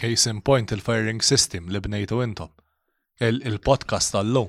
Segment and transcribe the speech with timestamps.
[0.00, 2.48] Case in point il-firing system li bnejtu intom.
[3.20, 4.48] Il-podcast tal-lum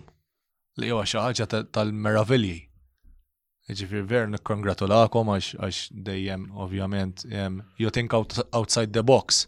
[0.80, 2.60] li huwa xi ħaġa tal-meravilji.
[3.76, 7.26] Ġifir ver nikkongratulakom għax dejjem ovvjament
[7.84, 9.44] you think outside the box.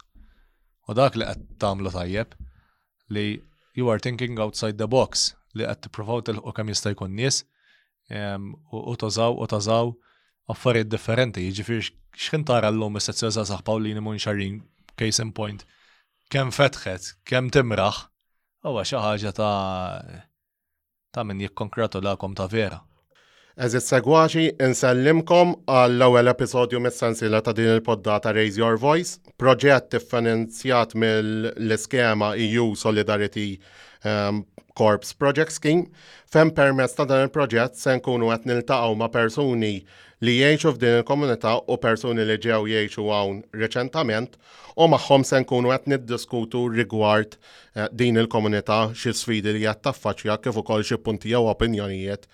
[0.92, 2.36] U dak li qed tagħmlu tajjeb
[3.16, 3.26] li
[3.80, 7.46] you are thinking outside the box li qed tipprovaw tilħu kemm jista' jkun nies
[8.12, 9.94] u tużaw u tużaw
[10.52, 11.48] affarijiet differenti.
[11.48, 11.88] Jiġifier
[12.20, 14.60] x'ħin tara llum is-sezzjoni saħ Pawlini mun xarrin
[15.00, 15.64] case in point
[16.34, 17.97] kem fetħet, kem timraħ,
[18.65, 20.21] huwa xi ħaġa ta'
[21.14, 22.79] ta' min jikkonkratulakom ta' vera.
[23.68, 30.97] Eżit segwaċi, insellimkom għall ewwel episodju mis-sensila ta' din il-poddata Raise Your Voice, proġett tiffinanzjat
[30.97, 33.52] mill-iskema EU Solidarity
[34.03, 35.88] um, Corps Project Scheme,
[36.28, 39.73] fem permezz ta' dan il-proġett se nkunu qed niltaqgħu ma' persuni
[40.23, 44.38] li jgħixu f'din il-komunità u persuni li ġew jgħixu hawn reċentament
[44.81, 50.39] u magħhom se nkunu qed niddiskutu rigward uh, din il-komunità xi sfidi li qed taffaċċja
[50.42, 52.25] kif ukoll xi punti jew opinjonijiet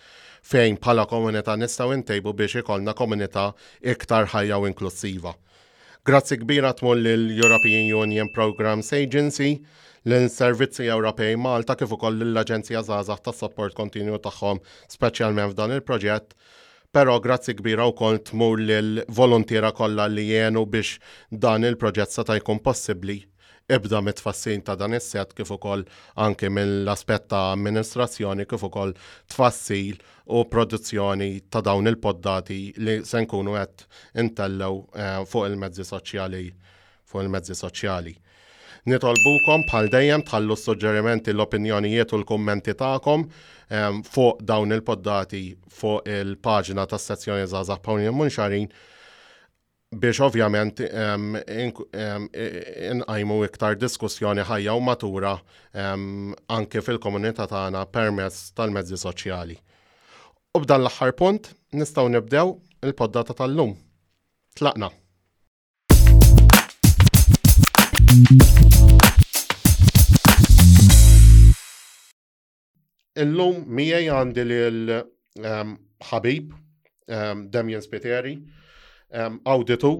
[0.49, 3.49] fejn bħala komunità nistgħu intejbu biex ikollna komunità
[3.83, 5.35] iktar ħajja u inklusiva.
[6.07, 9.57] Grazzi kbira tmull l-European Union Programs Agency
[10.07, 14.61] l-Servizzi Ewropej Malta kif ukoll l-Aġenzija Zazax tas-support kontinju tagħhom
[14.93, 16.35] speċjalment f'dan il-proġett.
[16.89, 20.95] Pero grazzi kbira u kont mur l-volontira kollha li jenu biex
[21.29, 23.19] dan il-proġett sa jkun possibbli.
[23.69, 25.83] Ibda mit-tfassin ta' dan is-set kif ukoll
[26.17, 28.95] anke mill-aspett ta' amministrazzjoni kif ukoll
[29.29, 33.85] tfassil u produzzjoni ta' dawn il-poddati li se nkunu qed
[34.25, 36.41] intellew eh, fuq il-mezzi soċjali
[37.11, 38.15] fuq il-mezzi soċjali.
[38.87, 43.25] Nitolbukom bħal dejjem tħallu s-suġġerimenti l-opinjonijiet u l-kummenti tagħkom
[43.69, 48.69] ehm, fuq dawn il-poddati fuq il-paġina tas sezzjoni Zazah Pawni Munxarin
[49.91, 52.29] biex ovvjament ehm, ehm,
[52.93, 55.33] inqajmu iktar diskussjoni ħajja u matura
[55.81, 59.57] anke fil-komunità tagħna permezz tal-mezzi soċjali.
[60.57, 62.45] U b'dan l-aħħar punt nistgħu nibdew
[62.85, 63.75] il-poddata tal-lum.
[64.55, 64.93] Tlaqna.
[73.19, 76.53] Illum mija għandi l-ħabib, ehm,
[77.07, 78.35] ehm, Damien Spiteri,
[79.11, 79.93] ehm, auditu,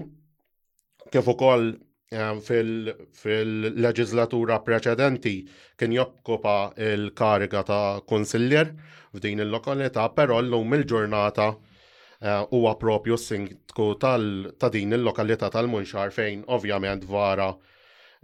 [1.12, 1.72] kif ukoll
[2.10, 5.34] fil-leġislatura preċedenti
[5.78, 8.72] kien jokkupa il-kariga ta' konsiller
[9.14, 17.02] f'din il-lokalità, però l-lum il-ġurnata eh, huwa propju sinku ta' din il-lokalità tal-Munxar fejn ovvjament
[17.08, 17.48] vara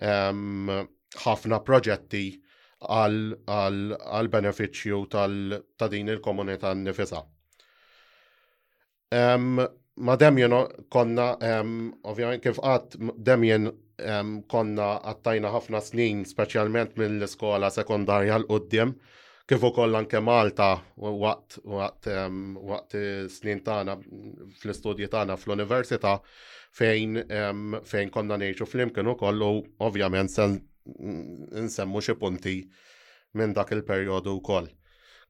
[0.03, 2.25] ħafna proġetti
[2.85, 7.23] għal beneficju ta' din il-komunità nifisa.
[9.99, 10.53] Ma Demjen
[10.93, 11.33] konna,
[12.05, 13.71] ovvijament kif għat, Demjen
[14.49, 18.93] konna għattajna ħafna snin, specialment mill-iskola sekundarja l-qoddim,
[19.49, 22.09] kif ukoll anke Malta waqt waqt
[22.67, 23.01] waqt
[23.31, 23.97] snin tagħna
[24.61, 26.19] fl-istudji tagħna fl-università
[26.77, 27.21] fejn
[27.87, 29.53] fejn konna ngħixu flimkien ukoll u
[29.87, 30.35] ovvjament
[30.87, 32.55] nsemmu xe punti
[33.37, 34.69] minn dak il-perjodu wkoll.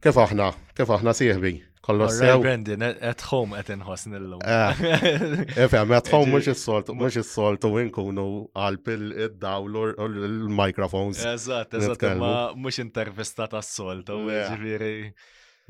[0.03, 1.53] Kif aħna, kif aħna sieħbi?
[1.87, 2.35] Kollox sew.
[2.43, 4.43] Brandon, at home qed inħossn nillum.
[4.43, 6.01] Efhem, ah.
[6.03, 8.25] at home mhux is-soltu, mhux is-soltu nkunu
[8.59, 11.23] għalp il-dawlu u l-microphones.
[11.31, 14.51] Eżatt, eżatt, ma mhux intervista tas-soltu, ah.
[14.51, 14.93] ġifieri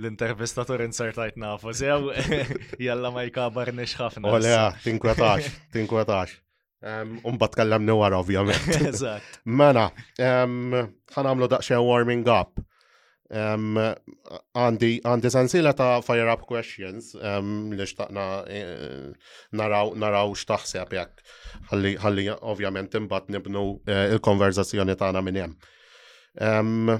[0.00, 2.10] l-intervistatur insertajt nafu, sew
[2.88, 4.34] jalla ma jkabar ħafna.
[4.40, 4.56] Ole,
[4.88, 6.40] tinkwetax, tinkwetax.
[7.22, 9.02] Umbat kallamni wara, ovvjament.
[9.60, 12.60] Mela, għamlu daqxie warming up.
[13.32, 17.14] Għandi għandi sensila ta' fire up questions
[17.74, 18.60] li xtaqna e,
[19.58, 21.24] naraw naraw xtaħseb jekk
[22.04, 26.94] ħalli ovvjament imbagħad nibnu e, il-konverzazzjoni tagħna minn hemm.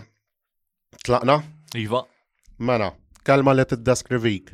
[1.07, 1.39] Tlaqna?
[1.79, 2.03] Iva.
[2.59, 2.91] Mena.
[3.23, 4.51] kelma li tiddeskrivik.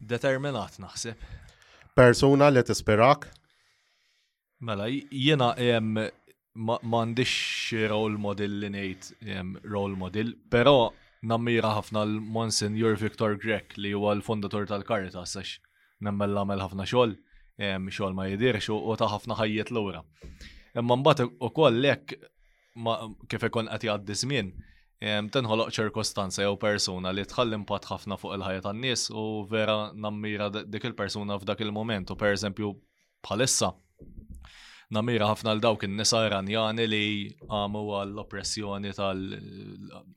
[0.00, 1.16] Determinat naħseb.
[1.96, 3.26] Persuna li tispirak?
[4.64, 5.98] Mela, jena ehm,
[6.56, 7.32] m'għandix
[7.90, 10.88] role model li ngħid ehm, role model, però
[11.28, 15.52] nammira ħafna l-Monsignor Victor Grek li huwa l fondator tal karitas għax
[16.06, 17.14] nemmella għamel ħafna xogħol,
[17.58, 20.00] ehm, xogħol ma jidirx u ta' ħafna ħajjiet lura.
[20.76, 22.16] Imma mbagħad ukoll hekk
[23.32, 24.52] kif ikun qed jgħaddi żmien,
[25.32, 30.88] tenħoloq ċirkostanza jew persuna li tħallim pat ħafna fuq il-ħajja tan-nies u vera nammira dik
[30.90, 32.72] il-persuna f'dak il-moment u pereżempju
[33.24, 33.76] bħalissa
[34.94, 37.02] namira ħafna l dawk in-nisa iranjani li
[37.50, 39.22] għamu għall-oppressjoni tal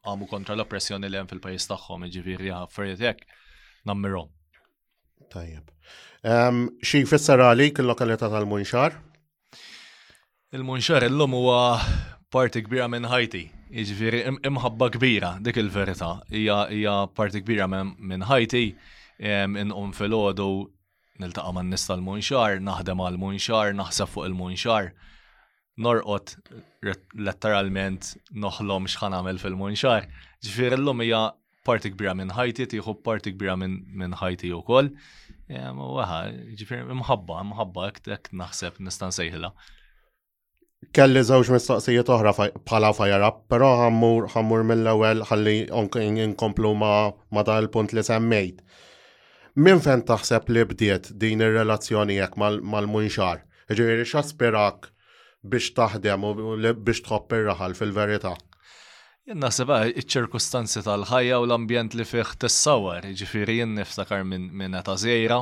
[0.06, 3.24] għamu kontra l-oppressjoni li hemm fil-pajjiż tagħhom, jiġifieri ħaffariet jek,
[3.90, 4.28] namiru.
[5.34, 5.74] Tajjeb.
[6.86, 8.98] Xi jfisser għalik il-lokalità tal-Munxar?
[10.58, 11.60] Il-Munxar illum huwa
[12.34, 13.44] parti kbira minn Ħajti.
[13.74, 18.64] Jiġifieri imħabba kbira dik il-verità hija parti kbira minn Ħajti
[19.20, 20.48] inqum fil ħodu
[21.22, 24.92] niltaqa' man nista l-munxar, naħdem għal munxar naħseb fuq il-munxar.
[25.84, 26.34] Norqot
[27.28, 28.10] letteralment
[28.44, 30.08] noħlom x'ħan għamil fil-munxar.
[30.46, 31.22] Ġifier lum hija
[31.68, 34.92] parti kbira minn ħajti, tieħu parti kbira minn ħajti wkoll.
[35.80, 36.24] Waha,
[36.60, 39.54] ġifir imħabba, imħabba hekk naħseb nista' nsejħilha.
[40.96, 45.56] Kelli żewġ mistoqsijiet oħra bħala fajra, però ħammur mill-ewwel ħalli
[46.26, 48.64] inkomplu ma' ma' dal punt li semmejt
[49.60, 53.42] Min fen taħseb li bdiet din ir-relazzjoni jekk mal-munxar?
[53.76, 54.86] Ġiri, xasperak
[55.52, 56.30] biex taħdem u
[56.60, 58.32] biex tħobb ir-raħal fil-verità?
[59.40, 65.42] Naħseb ah, iċ-ċirkustanzi tal-ħajja u l-ambjent li fih tissawar, jiġifieri jien niftakar minn ta' zejra,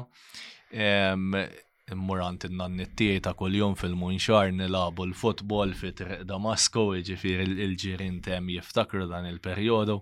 [1.93, 9.05] immurant in-nanni tiegħi ta' kuljum fil-munxar nilabu l-futbol fit Damasku, ġifiri il ġirin tem jiftakru
[9.13, 9.99] dan il-perjodu.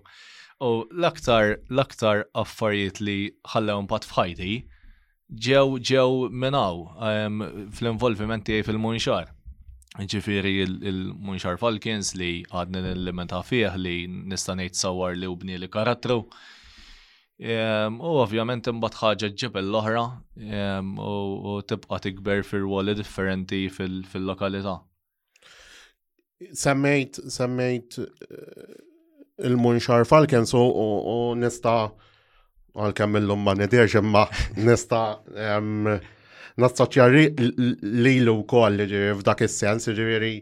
[0.58, 3.16] U l-aktar, l-aktar affarijiet li
[3.52, 4.52] ħallew mbagħad fħajti
[5.36, 7.42] ġew ġew minnaw ehm,
[7.76, 9.28] fl involviment tiegħi fil-munxar.
[9.96, 16.22] Ġifiri il-munxar Falkins li għadni l-elementa fih li nista' ngħid sawar li u li karattru.
[17.36, 20.06] Ehm, u ovvjament imbagħad ħaġa ġibel l-oħra
[20.40, 24.78] ehm, u tibqa tikber fir-woli differenti fil-lokalità.
[26.52, 27.98] Semmejt, semmejt
[29.42, 31.90] il-munxar Falcons u nista
[32.76, 34.24] għal-kem illum ma nedieġ imma
[34.66, 35.18] nista
[36.60, 40.38] nastaċjarri li l koll ġiri f'dak is-sens ġiri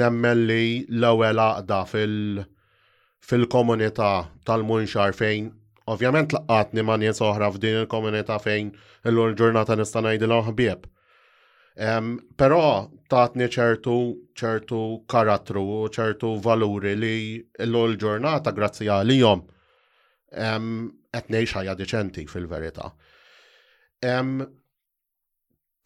[0.00, 4.10] nemmen li l-ewwel għaqda fil-komunità
[4.48, 5.50] tal-munxar fejn
[5.90, 8.66] ovvjament laqqatni ma nies oħra f'din il-komunità fejn
[9.10, 10.80] illum il-ġurnata nista' ngħidilhom ħbieb.
[12.40, 12.60] Però
[13.10, 13.94] taħtni ċertu
[14.40, 14.78] ċertu
[15.10, 17.14] karattru u ċertu valuri li
[17.66, 19.42] l-ol ġurnata grazzi għalihom
[20.30, 22.86] qed ngħix ħajja deċenti fil-verità.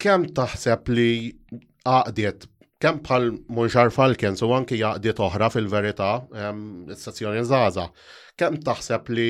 [0.03, 1.09] Kemm taħseb li
[1.87, 2.45] għaqdiet
[2.83, 7.87] kemm bħal Munxar Falkens u anki għaqdiet oħra fil-verità stazzjoni Zaza,
[8.37, 9.29] kemm taħseb li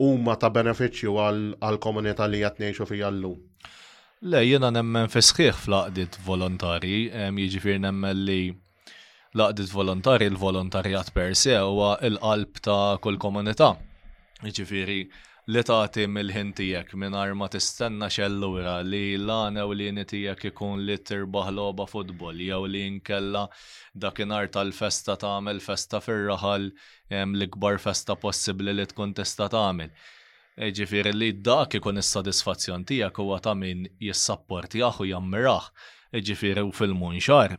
[0.00, 3.36] huma ta' benefiċċju għall komunità li qed ngħixu fija llum?
[4.28, 8.50] Le, jena nemmen fisħiħ fl-laqdit volontari, jġifir nemmen li
[9.40, 13.70] laqdit volontari, l-volontarijat per se u l qalb ta' kull komunità.
[14.44, 14.98] Jġifiri,
[15.48, 20.98] li ta' mill-ħin ħintijek minn ma tistenna xellura li l-għana u li nitijek ikun li
[21.00, 23.46] tirbaħ loba futbol, jew li nkella
[24.04, 26.68] dakinar tal-festa tagħmel festa fir-raħal
[27.24, 29.88] l-ikbar festa possibli li tkun tista' tagħmel.
[29.96, 30.19] Ta
[30.60, 35.68] E ġifiri li dak ikun is-sodisfazzjon tiegħek huwa ta' min jissapportjah u jammiraħ.
[36.12, 37.54] E ġifiri u fil-munxar.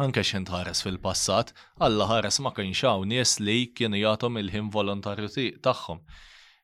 [0.00, 5.28] Anke xint ħares fil-passat, Alla ħares ma kienx hawn nies li kienu jagħtom il-ħin volontarju
[5.66, 6.00] tagħhom.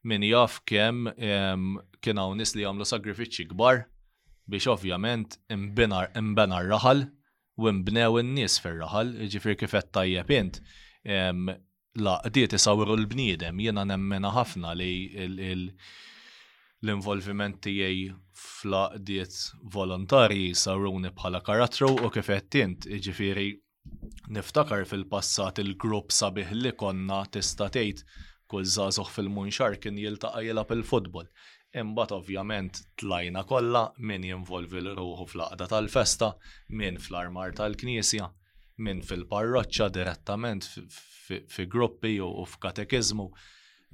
[0.09, 1.12] Min jaf kemm
[2.00, 3.82] kien hawn nies li jagħmlu sagrifiċċji kbar
[4.49, 7.05] biex ovvjament imbinar imbenar raħal
[7.61, 10.62] u imbnew in-nies fir-raħal, e ġifir kif qed tajjeb int
[11.98, 15.10] La diet isawru l-bniedem, jena nemmena ħafna li
[16.80, 17.96] l-involviment tijaj
[18.42, 19.38] f'laqdiet
[19.76, 22.30] volontarji sawruni bħala karattru u kif
[22.60, 23.48] int iġifiri
[24.36, 28.06] niftakar fil-passat il-grupp sabiħ li konna tista' tgħid
[28.46, 31.26] kull żagħżugħ fil-munxar kien jiltaqa' jela il-futbol.
[31.82, 36.31] Imbagħad ovvjament tlajna kollha min jinvolvi ruħu fl-aqda tal-festa,
[36.78, 38.31] min fl-armar tal-knisja
[38.79, 43.27] minn fil-parroċċa direttament fi gruppi u f'katekizmu.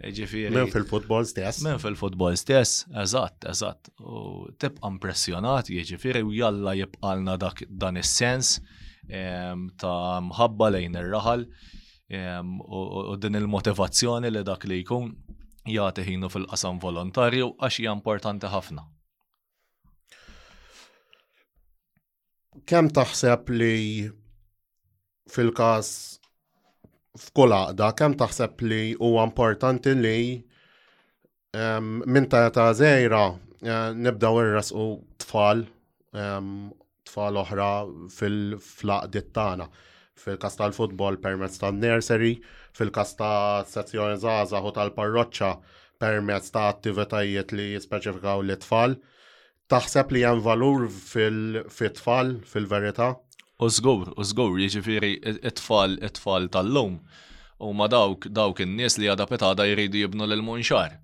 [0.05, 1.63] Minn fil-futbol stess.
[1.65, 3.93] Minn fil-futbol stess, eżatt, eżatt.
[4.03, 7.37] U tibqa impressjonat, jiġifieri, u jalla jibqalna
[7.69, 8.57] dan is-sens
[9.07, 11.47] ta' mħabba lejn ir-raħal
[12.15, 15.11] u din il-motivazzjoni li dak li jkun
[15.75, 18.85] jagħti ħinu fil-qasam volontarju għax hija importanti ħafna.
[22.69, 23.77] Kem taħseb li
[25.33, 25.91] fil-każ
[27.15, 30.19] f'kull għaqda kemm taħseb li huwa importanti li
[31.57, 34.87] um, minn ta' ta' zejra eh, nibdaw nibdaw u
[35.23, 35.63] tfal
[36.19, 36.73] um,
[37.07, 37.69] tfal oħra
[38.13, 39.69] fil-flaqdiet tagħna
[40.25, 42.35] fil-kas tal-futbol permezz tan-nursery,
[42.77, 45.51] fil-kas ta' sezzjoni żgħażagħ u tal-parroċċa
[46.03, 48.95] permezz ta' attivitajiet li jispeċifikaw l-tfal.
[49.71, 53.09] Taħseb li hemm valur fil-tfal fil-verità?
[53.63, 54.09] U żgur,
[54.51, 56.97] u jiġifieri it-tfal it-tfal tal-lum.
[57.63, 60.97] U ma dawk dawk in-nies li għadha petada jridu jibnu lil munxar.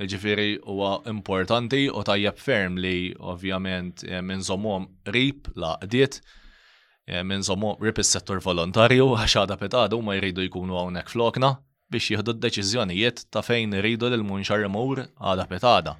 [0.00, 6.20] Ġifiri huwa importanti u tajjeb ferm li ovvjament eh, minn zomom rib laqdiet
[7.08, 11.50] eh, minn zomom rip is-settur volontarju għax għada petada ma jridu jkunu hawnhekk flokna
[11.90, 15.98] biex jieħdu d-deċiżjonijiet ta' fejn jridu l munxar imur għadha petada.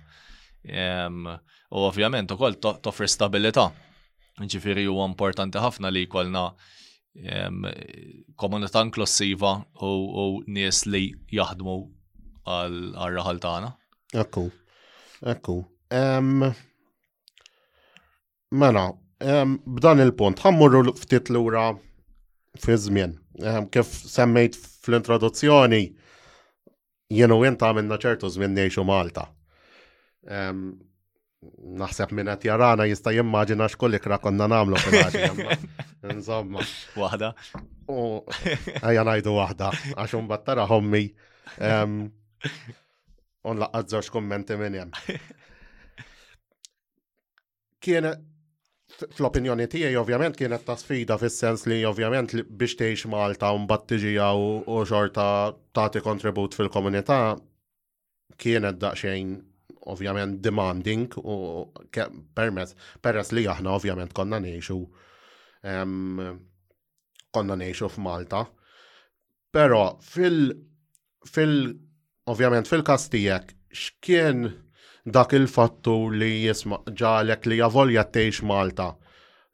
[0.65, 1.27] Ehm,
[1.69, 3.67] u ovvjament ukoll toffri stabilita'
[4.47, 6.43] Ġifiri huwa importanti ħafna li jkollna
[8.39, 9.53] komunità inklusiva
[9.83, 11.77] u nies li jaħdmu
[12.55, 13.73] għal-raħal tagħna.
[14.23, 14.45] Ekku,
[15.33, 15.57] ekku.
[18.51, 18.85] Mela,
[19.21, 21.73] b'dan il-punt, ħammurru ftit lura
[22.63, 23.17] fi żmien.
[23.75, 25.83] Kif semmejt fl-introduzzjoni,
[27.15, 29.27] jenu jenta għamilna ċertu żmien nejxu Malta
[31.79, 34.77] naħseb minn qed jarana jista' jimmaġina xkollik ikra konna nagħmlu
[36.15, 36.63] Insomma.
[36.97, 37.29] Waħda.
[37.89, 41.05] Għajja najdu ngħidu waħda għax imbagħad tara hommi.
[43.45, 44.91] un laqqat żewġ minn
[47.89, 48.25] Kienet
[49.15, 54.81] fl-opinjoni tiegħi ovvjament kienet ta' sfida fis-sens li ovvjament biex tgħix Malta u battiġija u
[54.83, 55.29] xorta
[55.79, 57.23] tagħti kontribut fil-komunità
[58.39, 59.37] kienet daqsxejn
[59.87, 61.37] ovvjament demanding u
[62.35, 66.23] permess peress li aħna ovvjament konna neħxu um,
[67.31, 68.45] konna nejxu f'Malta.
[69.53, 70.53] Pero fil
[71.27, 71.55] fil
[72.29, 74.49] ovvjament fil-kastijek x'kien
[75.09, 78.91] dak il-fattur li jisma ġalek li javolja tgħix Malta.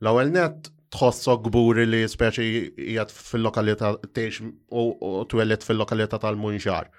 [0.03, 6.91] L-ewwel net tħossok gburi li speċi jgħat fil-lokalità tgħix u twellet fil-lokalità tal-Munxar.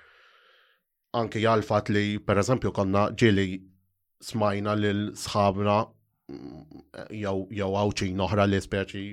[1.15, 1.61] Anki għal
[1.95, 3.61] li, per eżempju, konna ġili
[4.25, 5.75] smajna l-sħabna
[6.29, 6.81] mm,
[7.21, 9.03] jew għawċi oħra li speċi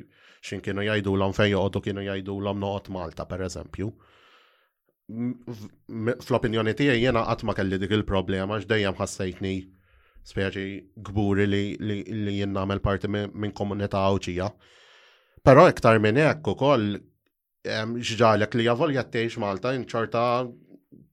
[0.42, 3.92] xin kienu jajdu l-om fej għoddu kienu jajdu l-om noqot Malta, per eżempju.
[6.18, 9.54] Fl-opinjoni tijaj jena għatma kelli dik il-problema, x'dejjem ħassejtni
[10.26, 10.66] speċi
[11.06, 14.50] gburi li għamil parti minn komunità għawċija.
[15.42, 16.96] Pero iktar minn ekku kol,
[17.66, 20.24] ġġalek li javolja jattiex Malta inċarta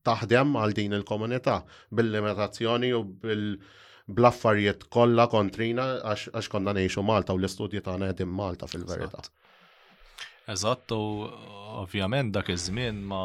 [0.08, 1.60] taħdem għal din il-komunità
[1.96, 3.60] bil-limitazzjoni u bil-
[4.10, 5.84] blaffarijiet kollha kontrina
[6.16, 9.22] għax konna nejxu Malta u l-istudji tagħna qegħdin Malta fil-verità.
[10.50, 11.28] Eżatt, u
[11.84, 13.20] ovvjament dak iż-żmien ma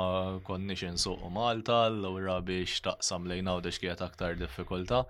[0.45, 5.05] konniex insuq Malta, l-ura biex taqsam lejna u dex kienet aktar diffikulta.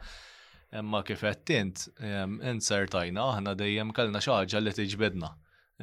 [0.79, 1.59] Imma kif qed
[2.53, 5.33] insertajna aħna dejjem kellna xi ħaġa li tiġbidna.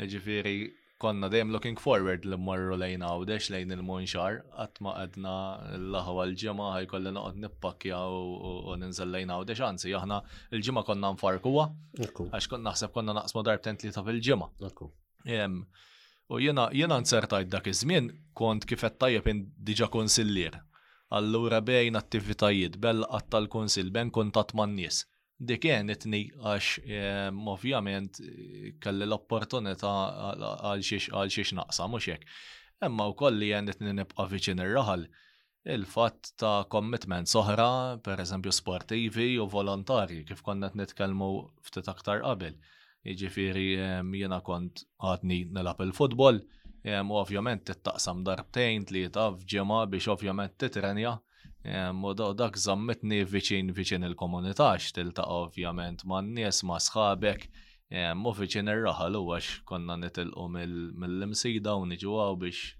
[0.07, 0.55] Ġifieri
[1.01, 5.31] konna dejjem looking forward li mmorru lejn għawdex lejn il-munxar, qatt ma qedna
[5.79, 8.01] l-laħwa l-ġimgħa ħajkolli noqgħod nippakja
[8.67, 10.19] u ninżel u dex anzi jahna
[10.53, 11.65] l-ġimgħa konna nfarkuwa,
[12.05, 15.45] għax konna naħseb konna naqsmu li tlieta fil-ġimgħa.
[16.31, 18.05] U jiena jena nsertajt dak iż-żmien
[18.39, 19.33] kont kif qed tajjeb
[19.69, 20.59] diġà konsillier.
[21.11, 25.01] Allura bejn attivitajiet bell qatt tal-kunsill ben kuntatt man-nies
[25.41, 29.93] dik itni għax ehm, ovvjament eh, kelli l-opportunità
[30.39, 32.25] għal xiex naqsa, mux hekk.
[32.81, 35.07] Emma u kolli itni nibqa viċin ir-raħal.
[35.71, 41.31] Il-fatt ta' commitment soħra, per eżempju sportivi u volontari, kif konna nitkelmu
[41.67, 42.55] ftit aktar qabel.
[43.05, 46.41] Iġifiri ehm, jiena kont għadni nilab il-futbol,
[46.85, 51.17] ehm, u ovvjament tittaqsam darbtejn tlieta f'ġimgħa biex ovvjament titrenja
[51.63, 57.45] da dak zammetni viċin viċin il-komunità x'tiltaqa' ovvjament ma' nies ma' sħabek
[58.17, 62.71] ma viċin ir-raħal u għax konna nitilqu mill-imsida u niġuaw biex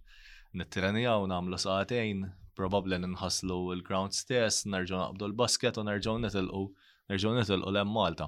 [0.54, 2.24] nittrenijaw nagħmlu saqatejn,
[2.58, 6.64] probabbli ninħaslu l-ground stess, nerġgħu naqbdu l-basket u nerġgħu nitilqu,
[7.12, 8.28] nerġgħu nitilqu lem Malta.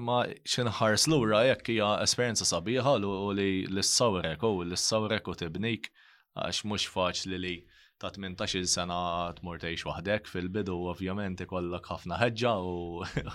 [0.00, 5.90] Ma xinħars lura jekk hija esperjenza sabiħa u li l-sawrek u l-sawrek u tibnik
[6.40, 7.56] għax mhux faċli li, li
[8.02, 8.98] ta' 18 sena
[9.38, 12.52] tmur mortejx waħdek fil-bidu ovvjament ikollok ħafna ħedġa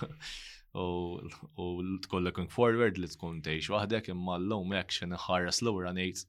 [0.80, 1.68] u
[2.06, 6.24] tkollok forward li tkun tgħix wahdek imma l-lum xin ħarras l-ura ngħid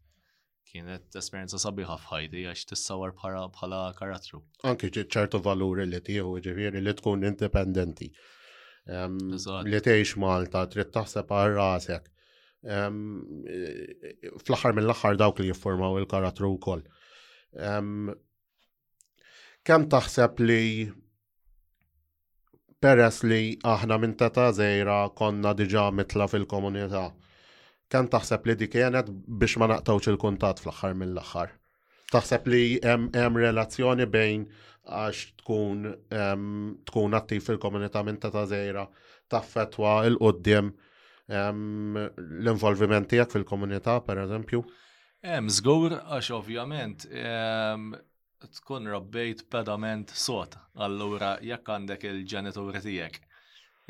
[0.71, 4.39] kienet esperienza sabiħa fħajdi għax tissawar bħala karattru.
[4.71, 8.07] Anki ċertu valuri li tiħu ġifiri li tkun indipendenti.
[8.87, 9.19] Ehm,
[9.67, 12.07] li tgħix Malta, trid taħseb għal rasek.
[12.71, 13.03] Ehm,
[13.45, 16.87] e, e, fl-aħħar mill-aħħar dawk li jiffurmaw il-karattru wkoll.
[17.59, 18.13] Um,
[19.63, 20.87] Kem taħseb li
[22.81, 27.03] peress li aħna minn teta zejra konna diġa mitla fil-komunità,
[27.93, 31.51] kem taħseb li dik kienet biex ma naqtawx il-kuntat fl-axar mill-axar?
[32.11, 34.47] Taħseb li hemm relazzjoni bejn
[34.83, 35.85] għax tkun
[36.89, 38.87] tkun attiv fil-komunità minn teta zejra,
[39.31, 40.71] taffetwa il-qoddim
[41.31, 44.65] l-involviment tiegħek fil-komunità, per eżempju?
[45.21, 47.03] Hemm żgur għax ovvjament
[48.57, 50.55] tkun rabbejt pedament sot.
[50.81, 53.19] Allura jekk għandek il-ġenituri tiegħek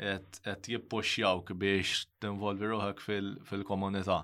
[0.02, 3.00] qed jippuxjawk biex tinvolvi ruħek
[3.48, 4.18] fil-komunità.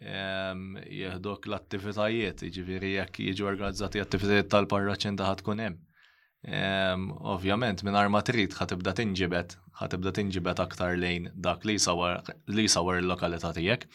[0.00, 5.84] Jihduk l-attivitajiet, jiġifieri jekk jiġu organizzati attivitajiet tal-parraċċin ta' tkun hemm.
[7.34, 13.88] Ovvjament, minn armatrit trid ħatibda tinġibet, ħatibda tinġibet aktar lejn dak li sawar l-lokalità tiegħek.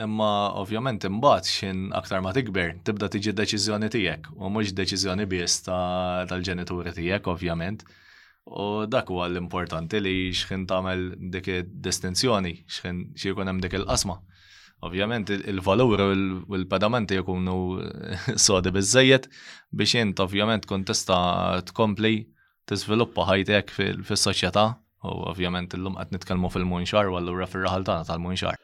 [0.00, 5.64] Imma ovvjament imbagħad xin aktar ma tikber tibda tiġi deċiżjoni tiegħek u mhux deċiżjoni biss
[5.66, 7.82] tal-ġenituri tiegħek ovvjament.
[8.48, 11.02] U dak huwa l-importanti li x'ħin tagħmel
[11.34, 11.50] dik
[11.86, 14.16] distinzjoni, x'ħin x'jkun hemm dik il-qasma.
[14.88, 16.12] Ovvjament il-valur u
[16.62, 17.58] l-pedamenti jkunu
[18.44, 19.28] sodi biżejjed
[19.76, 22.14] biex int ovvjament kun tista' tkompli
[22.72, 24.64] tiżviluppa ħajtek fis-soċjetà
[25.10, 28.56] u ovvjament illum qed nitkellmu fil-munxar u allura fir-raħal tagħna tal-munxar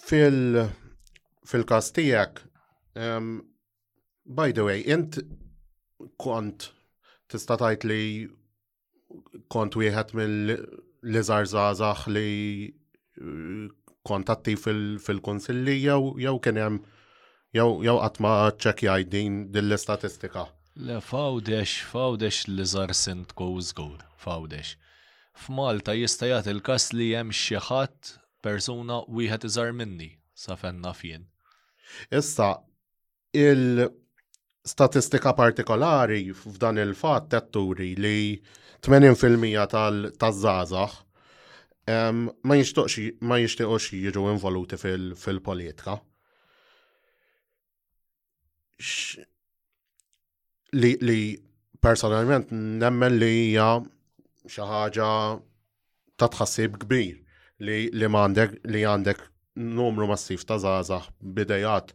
[0.00, 2.42] fil kas tijak,
[2.94, 3.42] um,
[4.26, 5.18] by the way, int
[6.20, 6.70] kont
[7.28, 8.28] tista tajt li
[9.52, 12.72] kont wieħed mill-lizar zazax li
[13.20, 13.66] eh,
[14.08, 16.78] kontatti fil-konsilli jew jew kien hemm
[17.54, 20.46] jew jew qatt ma ċċekkjaj din l-istatistika.
[20.88, 24.74] Le fawdex, fawdex li żar sint kow żgur, fawdex.
[25.36, 31.24] F'Malta jista' jagħti il-każ li hemm xi ħadd persuna wieħed iżar minni sa fenna fien.
[32.10, 32.50] Issa,
[33.36, 38.14] il-statistika partikolari f'dan il-fat tetturi li
[38.82, 40.92] 80% tal-żazax
[41.92, 42.54] um, ma
[43.38, 45.94] jishtiqox jiġu involuti fil-politika.
[48.82, 49.18] Fil
[50.82, 51.20] li, li
[51.82, 52.50] personalment
[52.82, 53.70] nemmen li hija
[54.50, 55.12] xi ħaġa
[56.18, 57.16] ta' tħassib kbir
[57.62, 59.22] li li għandek li għandek
[59.78, 61.92] numru massiv ta' zazax bidejat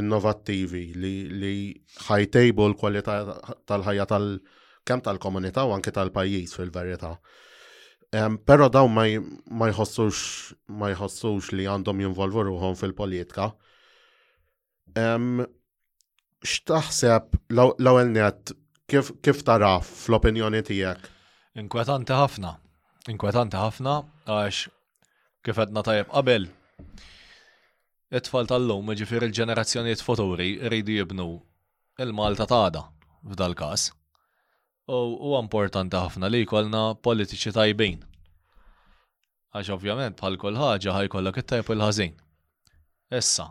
[0.00, 1.54] innovattivi li li
[2.08, 3.16] ħajtejbu l-kwalità
[3.70, 4.28] tal-ħajja tal
[4.88, 7.12] kemm tal-komunità u anke tal-pajjiż fil-verità.
[7.16, 9.04] Um, ehm, pero daw ma
[9.70, 10.22] jħossux
[10.80, 13.50] ma jħossux li għandhom jinvolvu ruħom fil-politika.
[14.98, 15.44] Um,
[16.42, 18.50] X'taħseb l-ewwel nett
[18.90, 21.06] kif, kif tara fl-opinjoni tiegħek?
[21.62, 22.50] Inkwetanti ħafna.
[23.12, 24.66] Inkwetanti ħafna għax
[25.44, 26.44] kif għedna tajab qabel.
[28.14, 31.24] It-tfal tal-lum, ġifir il-ġenerazzjoniet futuri, rridu jibnu
[32.04, 32.84] il-Malta tada
[33.24, 33.88] f'dal-kas.
[34.92, 38.00] U importanti ħafna li kolna politiċi tajbin.
[39.54, 42.14] Għax ovvjament bħal kol ħaġa ħajkollok it-tajb il-ħażin.
[43.16, 43.46] Issa,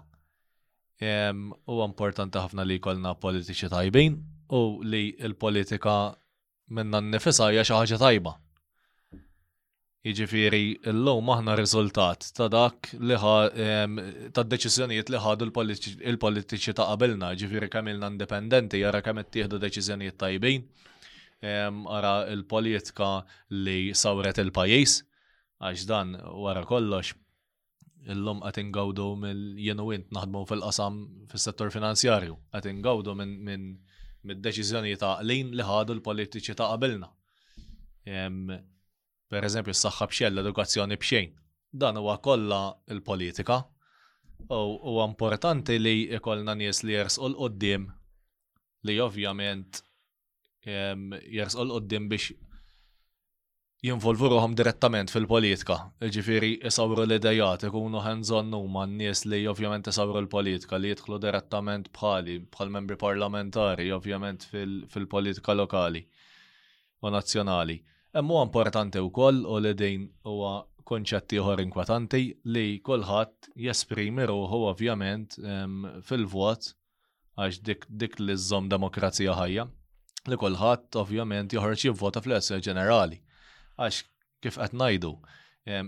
[1.00, 4.20] u importanti ħafna li kolna politiċi tajbin
[4.54, 5.96] u li il-politika
[6.76, 8.36] minna n-nifisa hija xi ħaġa tajba.
[10.10, 15.48] Iġifiri, l-lum aħna rizultat ta' dak li ta' deċizjonijiet jiġifieri li ħadu
[16.18, 20.66] l-politiċi ta' qabilna, Iġifiri, kamilna indipendenti, jara kamet tieħdu deċizjonijiet tajbin,
[21.46, 23.12] għara l-politika
[23.68, 24.96] li sawret il-pajis,
[25.62, 27.14] għax dan wara kollox,
[28.16, 30.98] l-lum għatin ingawdu mill-jenu int naħdmu fil-qasam
[31.30, 33.70] fil-settur finanzjarju, għatin ingawdu minn
[34.50, 37.14] deċizjonijiet ta' li ħadu l-politiċi ta' qabilna
[39.32, 41.30] per eżempju s-saxħa bxejn, l-edukazzjoni bxejn.
[41.82, 43.62] Dan huwa kollha il-politika.
[44.52, 47.86] U importanti li ikollna nies li jersqu l-qoddim
[48.90, 49.80] li ovvjament
[50.66, 52.34] jersqu l-qoddim biex
[53.88, 55.78] jinvolvu ruħom direttament fil-politika.
[56.16, 62.36] Ġifiri, isawru l-idejat, ikunu hands numa n-nies li ovvjament jisawru l-politika, li jidħlu direttament bħali,
[62.52, 66.04] bħal membri parlamentari, ovvjament fil-politika lokali
[67.06, 67.80] u nazzjonali.
[68.20, 70.58] Imma importanti wkoll u li din huwa
[70.90, 72.20] konċetti uħor inkwatanti
[72.52, 75.38] li kulħadd jesprimi ruħu ovvjament
[76.10, 76.68] fil-vot
[77.40, 79.66] għax dik, dik li zom demokrazija ħajja
[80.28, 83.22] li kulħadd ovvjament joħorġ jivvota fl-esser ġenerali.
[83.80, 84.02] Għax
[84.44, 85.14] kif qed ngħidu,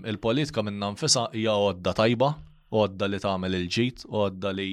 [0.08, 2.32] il-politika minna nfisa hija għodda tajba,
[2.72, 4.70] għodda li tagħmel il-ġit, għodda li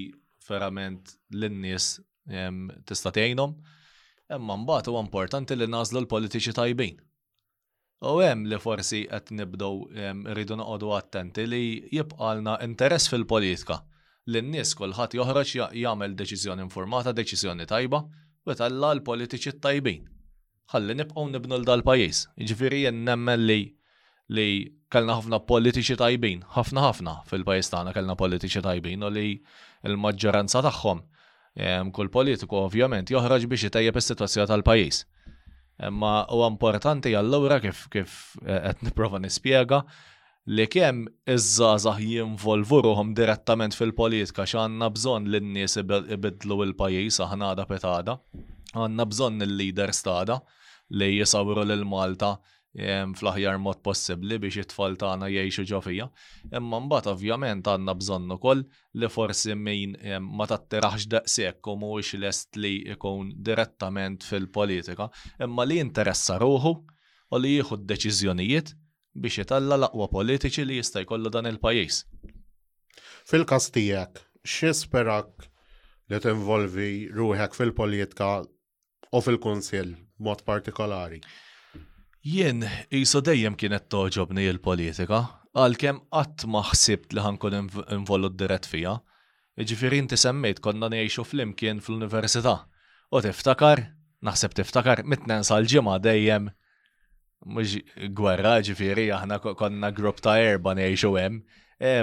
[0.47, 1.91] ferament l-nies
[2.31, 3.53] tista' tgħinhom.
[4.39, 6.95] Imma mbagħad huwa importanti li nażlu l-politiċi tajbin
[8.01, 11.59] U hemm li forsi qed nibdew rridu noqogħdu attenti li
[11.95, 13.75] jibqalna interess fil-politika.
[14.33, 17.99] Lin-nies kulħadd joħroġ jagħmel deċiżjoni informata, deċiżjoni tajba,
[18.49, 20.07] u talla l-politiċi tajbin.
[20.73, 22.23] Ħalli nibqgħu nibnu l-dal-pajjiż.
[22.41, 23.59] Jiġifieri jien nemmen li
[24.33, 24.47] li
[24.91, 29.25] kellna ħafna politiċi tajbin, ħafna ħafna fil-pajjiż tagħna kellna politiċi tajbin u li
[29.85, 31.05] l-maġġoranza tagħhom
[31.93, 35.01] kull politiku ovvjament joħroġ biex itejjeb is-sitwazzjoni tal-pajjiż.
[35.87, 39.79] Imma u importanti għallura kif kif eh, qed nipprova nispjega
[40.57, 47.67] li kemm iż-żgħażagħ jinvolvu ruhom direttament fil-politika x'għandna bżonn li n-nies ibidlu l-pajjiż aħna għada
[47.71, 48.17] petada,
[48.73, 50.39] għandna bżonn il-leaders tada
[50.99, 52.35] li jisawru lil Malta
[52.73, 56.05] fl-aħjar mod possibbli biex it-tfal tagħna jgħixu ġofija.
[56.55, 58.61] Imma mbagħad ovvjament għandna bżonn ukoll
[59.01, 65.09] li forsi min ma tattiraħx daqshekk u mhuwiex lest li jkun direttament fil-politika,
[65.43, 66.73] imma li interessa ruħu
[67.31, 68.73] u li jieħu deċiżjonijiet
[69.19, 71.99] biex jitalla l-aqwa politiċi li jista' jkollu dan il-pajjiż.
[73.27, 75.49] Fil-każ tiegħek, x'isperak
[76.11, 78.31] li tinvolvi ruħek fil-politika
[79.11, 81.19] u fil-kunsill mod partikolari?
[82.21, 82.59] Jien,
[82.93, 85.23] jiso dejjem kienet toġobni il-politika,
[85.57, 87.55] għal-kem għat maħsibt li ħankun
[87.97, 88.91] involut dirett fija.
[89.57, 92.53] Ġifiri inti semmejt konna nejxu fl-imkien fl-università.
[93.09, 93.81] U tiftakar,
[94.23, 96.51] naħseb tiftakar, mitnen sal dejjem
[97.41, 97.73] mux
[98.13, 101.41] gwerra ġifiri, aħna konna grupp ta' erba nejxu hemm,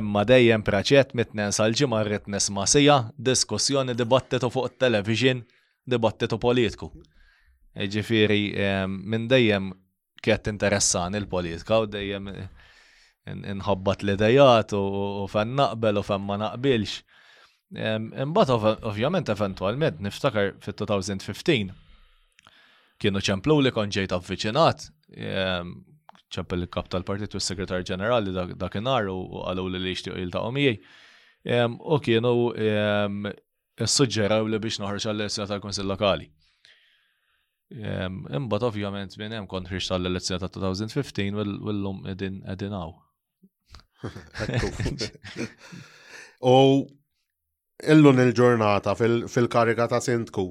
[0.03, 5.45] imma dejjem praċet mitnen sal-ġimma rrit nisma sija, diskussjoni dibattitu fuq television,
[5.87, 6.91] dibattitu politiku.
[7.87, 8.49] Iġifiri,
[8.91, 9.77] minn dejjem
[10.23, 12.29] kiet interessan il-politika u dejjem
[13.29, 14.83] inħabbat l-idejat u
[15.31, 17.01] fan naqbel u fan ma naqbilx.
[18.25, 21.75] Imbat ovvjament eventualment niftakar fit-2015
[22.99, 24.89] kienu ċemplu li konġejt avviċinat
[26.35, 30.33] ċempel il-kap tal-partit u s-segretar ġenerali dakinar u għalu li li xtiq il
[31.69, 32.33] u kienu
[33.85, 36.27] s-sugġeraw li biex noħarġ għall essja tal-konsil lokali.
[37.75, 42.77] Ehm, Imbat ovvjament minn hemm kont ħriġ tal-elezzjoni ta' 2015 willum llum qegħdin qegħdin
[46.41, 46.55] U
[47.93, 50.47] illum il-ġurnata fil-karika ta' Sintku.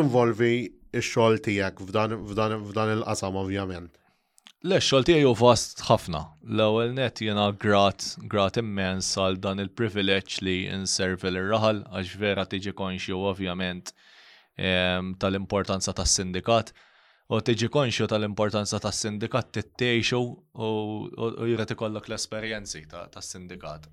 [0.00, 0.52] involvi
[0.96, 3.92] x-xogħol tiegħek f'dan il-qasam ovvjament?
[4.66, 6.22] Le, xol tiegħi fast ħafna.
[6.56, 12.72] L-ewwel net jiena grat, grat immens għal dan il-privileġġ li inservi l-raħal għax vera tiġi
[12.80, 13.92] konxju ovvjament
[14.56, 16.72] tal-importanza tas-sindikat
[17.28, 21.08] u tiġi konxju tal-importanza tas-sindikat tittejxu u
[21.46, 23.88] jrid ikollok l-esperjenzi tas-sindikat.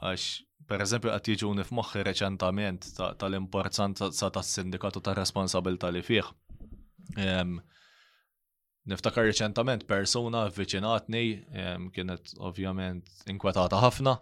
[0.00, 0.26] Għax,
[0.68, 2.88] per eżempju, għat jiġuni f'moħħi reċentament
[3.20, 6.30] tal-importanza tas-sindikat u tal responsabilta li fih.
[8.90, 11.24] Niftakar reċentament persuna avviċinatni,
[11.94, 14.16] kienet ovvjament inkwetata ħafna,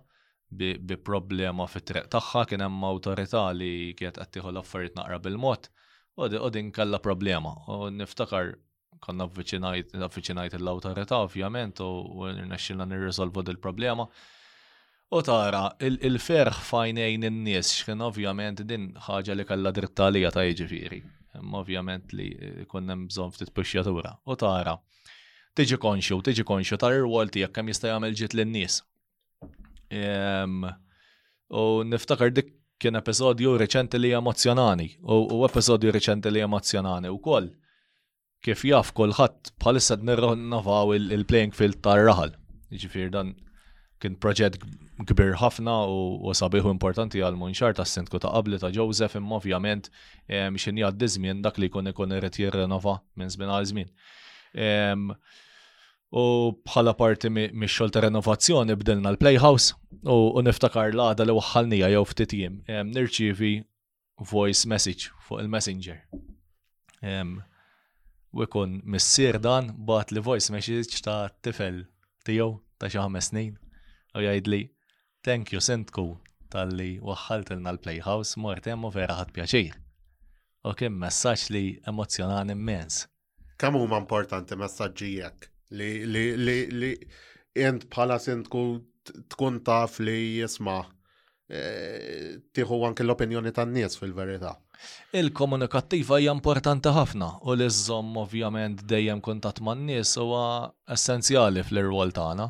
[0.51, 5.69] bi problema fit treq tagħha kien hemm awtorità li kienet qed tieħu l-affarijiet naqra bil-mod
[6.17, 7.53] u din kalla problema.
[7.69, 8.55] U niftakar
[9.05, 14.09] konna avviċinajt l-awtorità ovvjament u nirnexxilna nirriżolvu il problema
[15.09, 20.99] U tara, il-ferħ fajnejn in-nies x'kien ovvjament din ħaġa li kalla dritta għalija ta' jiġifieri.
[21.39, 24.19] imma Ovvjament li eh, hemm bżonn ftit pixxjatura.
[24.27, 24.75] U tara,
[25.57, 28.83] tiġi konxu, tiġi konxu tar rwol tiegħek kemm jista' jagħmel ġiet lin-nies
[29.89, 37.49] U niftakar dik kien episodju reċenti li emozjonani, u episodju reċenti li emozjonani u koll.
[38.45, 42.37] Kif jaf kolħat bħalissa nirronnovaw il-playing field tar-raħal.
[42.71, 43.33] Ġifir dan
[43.99, 44.61] kien proġett
[45.11, 49.91] kbir ħafna u sabiħu importanti għal munxar ta' sentku ta' qabli ta' Joseph imma ovvjament
[50.29, 53.91] xin jgħaddi dak li jkun ikun irid jirrenova minn żmien għal żmien.
[56.09, 59.75] U bħala parti mix xogħol ta' renovazzjoni bdilna l-Playhouse
[60.09, 62.55] u niftakar l-għada li waħħalnija jew ftit jim.
[62.67, 63.51] Nirċivi
[64.33, 65.99] voice message fuq il-Messenger.
[68.39, 71.83] U ikun missir dan bat li voice message ta' tifel
[72.25, 73.53] tiegħu ta' xi ħames snin
[74.17, 74.63] u jgħid li
[75.21, 76.07] thank you sentku
[76.49, 79.77] tal-li waħħaltilna l-Playhouse mort hemm vera ħadd pjaċir.
[80.65, 83.05] U kien messaġġ li emozjonani immens.
[83.61, 85.53] Kemm huma importanti messaġġi jekk?
[85.71, 86.91] Li, li, li, li,
[87.57, 90.79] jent bħala sen tkun taf li jisma
[91.53, 94.55] eh, tiħu anke l-opinjoni tan nies fil-verità.
[95.19, 102.15] Il-komunikattiva hija importanti ħafna u l iżomm ovvjament dejjem kuntat man nies huwa essenzjali fl-irwol
[102.17, 102.49] tagħna.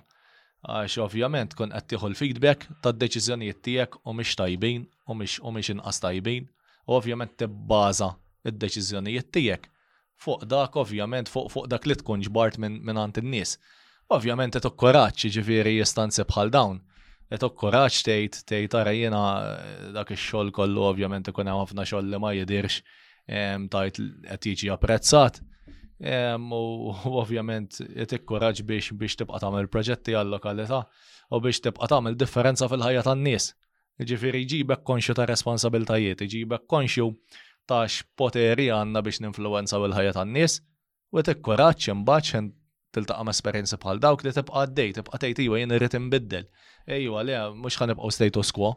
[0.69, 6.47] Għax ovvjament kun qed tieħu l-feedback tad-deċiżjonijiet tiegħek u mhix tajbin u mhix inqas tajbin
[6.87, 8.11] u ovvjament tibbaża
[8.49, 9.69] d deċiżjonijiet tiegħek
[10.23, 13.57] fuq dak ovvjament fuq fuq dak li tkun ġbart minn min għand in-nies.
[14.15, 16.81] Ovvjament qed okkoraġġ jiġifieri jistanzi bħal dawn.
[17.29, 22.11] Qed okkoraġġ tgħid tgħid ara jiena eh, dak ix-xogħol kollu ovvjament ikun hemm ħafna xogħol
[22.15, 22.81] li ma jidhirx,
[23.75, 24.01] tajt
[24.33, 25.41] qed jiġi apprezzat.
[26.01, 26.61] U
[27.21, 30.83] ovvjament qed ikkoraġġ biex biex tibqa' tagħmel proġetti għal-lokalità
[31.37, 33.51] u biex tibqa' tagħmel differenza fil-ħajja tan-nies.
[33.99, 37.09] Ġifieri jġibek konxju ta' responsabiltajiet, jġibek konxju
[37.69, 40.55] Tax poteri għandna biex u l ħajja tan-nies
[41.13, 42.47] u qed ikkoraġġ imbagħad
[42.97, 46.47] tiltaqa' ma' esperjenzi bħal dawk li tibqa' għaddej, tibqa' tgħid iwa jien irrid inbiddel.
[46.89, 48.71] Ejwa eh, le mhux ħanibqgħu stajtu skwa.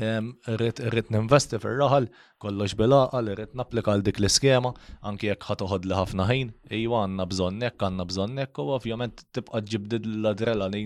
[0.00, 2.06] Irrid ninvesti fir-raħal,
[2.40, 4.72] kollox bil-aqal, irrid napplika għal dik l-iskema,
[5.08, 10.08] anki jekk ħatuħod li ħafna ħin, Ejju għandna bżonnek, għandna bżonnek, u ovvjament tibqa' ġibdid
[10.12, 10.84] l adrella li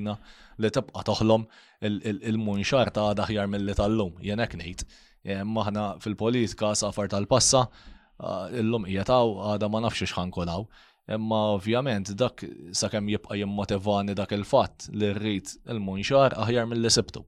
[0.70, 1.46] tibqa' toħlom
[1.82, 4.86] il-munxar ta' għada mill-li tal-lum, jenek ngħid.
[5.26, 10.66] Eh, Maħna fil-politika safar tal-passa, l eh, l-lum jgħataw għada ma nafx xħankolaw.
[11.16, 12.44] Imma ovvjament dak
[12.76, 17.22] sakemm jibqa jimmotivani dak il-fatt li rrit il-munxar aħjar mill-li sebtu.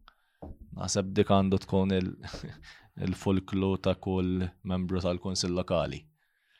[0.80, 1.94] Naħseb dik għandu tkun
[3.06, 6.02] il-folklu ta' kull membru tal-Kunsill Lokali.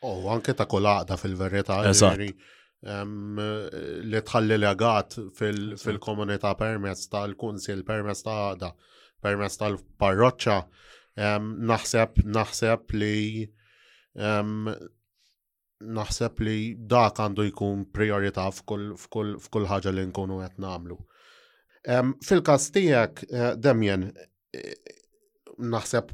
[0.00, 1.82] O, oh, anke ta' kull għaqda fil verità
[4.10, 8.70] li tħalli legat fil-komunità permezz tal kunsill permezz ta' għada,
[9.20, 10.56] permezz tal-parroċċa,
[11.16, 13.48] um, naħseb naħseb li
[14.14, 14.68] um,
[15.80, 20.96] naħseb li dak għandu jkun priorità f'kull ħaġa li nkunu qed nagħmlu.
[21.88, 24.76] Um, Fil-każ tiegħek uh, eh, Demjen eh,
[25.56, 26.10] naħseb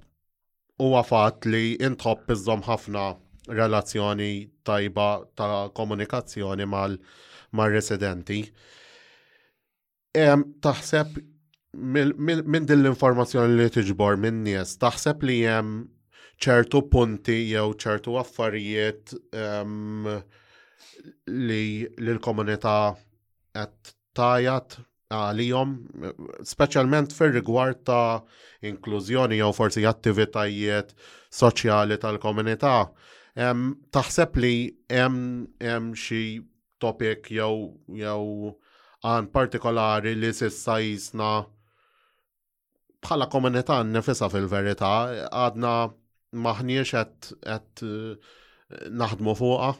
[0.78, 3.06] huwa fatt li intħobb iżżomm ħafna
[3.50, 4.30] relazzjoni
[4.66, 8.42] tajba ta' komunikazzjoni mal-residenti.
[10.22, 11.18] um, taħseb
[11.76, 15.72] minn din l-informazzjoni li tiġbor minn nies taħseb li hemm
[16.44, 20.08] ċertu punti jew ċertu affarijiet ehm,
[21.30, 22.96] li l-komunità
[23.56, 24.78] qed tajat
[25.12, 25.74] għalihom,
[26.42, 28.18] speċjalment fir rigward ta'
[28.66, 30.94] inklużjoni jew forsi attivitajiet
[31.36, 32.74] soċjali tal-komunità.
[33.38, 34.54] Ehm, taħseb li
[34.90, 36.22] hemm xi
[36.82, 38.54] topik jew jew
[39.06, 41.44] għan partikolari li sissa jisna
[43.06, 44.92] bħala komunità nifisa fil-verità
[45.30, 45.74] għadna
[46.44, 48.32] maħniex qed eh,
[48.90, 49.70] naħdmu fuqha.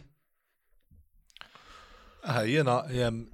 [2.26, 3.24] Ah, jena jem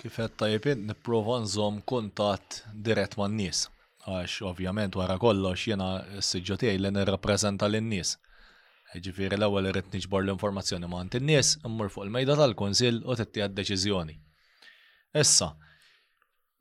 [0.00, 3.66] kifet tajbin niprofa nżom kuntat dirett man nies
[4.04, 5.88] għax ovvjament wara kollox jena
[6.20, 8.16] s-sġu tiegħi li nirrappreżenta lin-nies.
[9.04, 14.14] Ġifieri l-ewwel irid niġbor l-informazzjoni ma' nies immur fuq il-mejda tal-kunsill u tittieħed deċiżjoni.
[15.18, 15.48] Issa,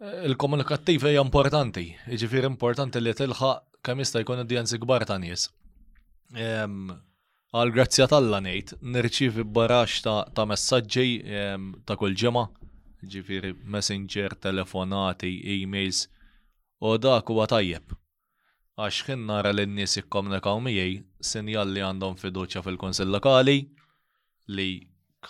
[0.04, 5.46] Il-komunikattiv hija importanti, jiġifieri importanti li tilħaq kemm jista' jkun id id-djan kbar ta' nies.
[6.36, 6.90] Ehm,
[7.56, 11.06] għal grazzja talla ngħid, nirċievi barax ta' messaġġi
[11.38, 12.44] ehm, ta' kull ġimgħa,
[13.06, 16.10] jiġifieri messenger, telefonati, emails,
[16.84, 17.96] u dak huwa tajjeb.
[18.76, 20.98] Għax kien nara li n-nies jikkomunikaw miegħi
[21.32, 23.62] sinjal li għandhom fiduċja fil-Kunsill Lokali
[24.52, 24.68] li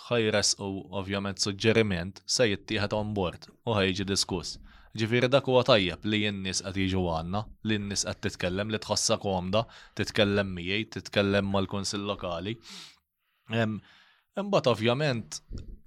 [0.08, 4.58] ħajres u ovvjament suġġeriment se jittieħed on board u ħajġi diskuss.
[5.00, 7.38] Ġifiri dak huwa tajjeb li n-nis qed jiġu għandna,
[7.70, 9.62] li n-nis qed titkellem li tħassa komda,
[10.00, 12.52] titkellem miej, titkellem mal-kunsill lokali.
[13.64, 15.40] Imbagħad ovvjament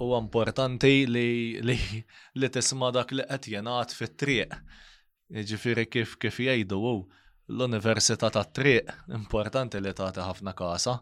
[0.04, 1.26] huwa importanti li
[1.70, 1.78] li,
[2.41, 4.60] li tisma' dak li qed jingħad fit-triq.
[5.54, 8.91] Ġifiri kif kif jgħidu l-Università tat-Triq
[9.22, 10.98] importanti li tagħti ħafna kasa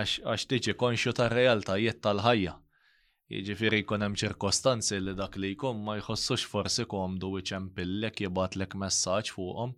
[0.00, 2.60] għax tiġi konxju tar-realtajiet tal-ħajja
[3.34, 9.32] Jiġifieri jkun hemm ċirkostanzi li dak li jkun ma jħossux forsi komdu iċempillek jibatlek messaġġ
[9.36, 9.72] fuqhom.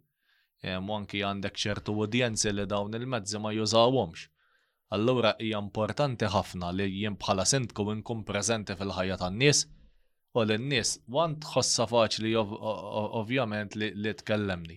[0.88, 4.26] U anki għandek ċertu udjenzi li dawn il-mezzi ma jużawhomx.
[4.96, 9.64] Allura hija importanti ħafna li jien bħala sindku nkun preżenti fil-ħajja tan-nies
[10.36, 14.76] u l-nies want ħossa faċli ovvjament li tkellemni.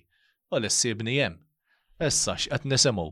[0.52, 1.36] U l-sibni jem.
[2.00, 3.10] Essax, x'qed nisimgħu.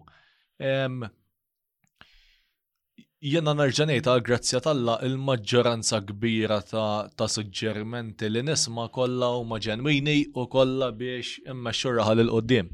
[3.27, 10.45] Jena narġaneta grazzja talla il-maġġoranza kbira ta', ta suġġerimenti li nisma kolla u maġenwini u
[10.53, 12.69] kolla biex imma xurraħal il-qoddim.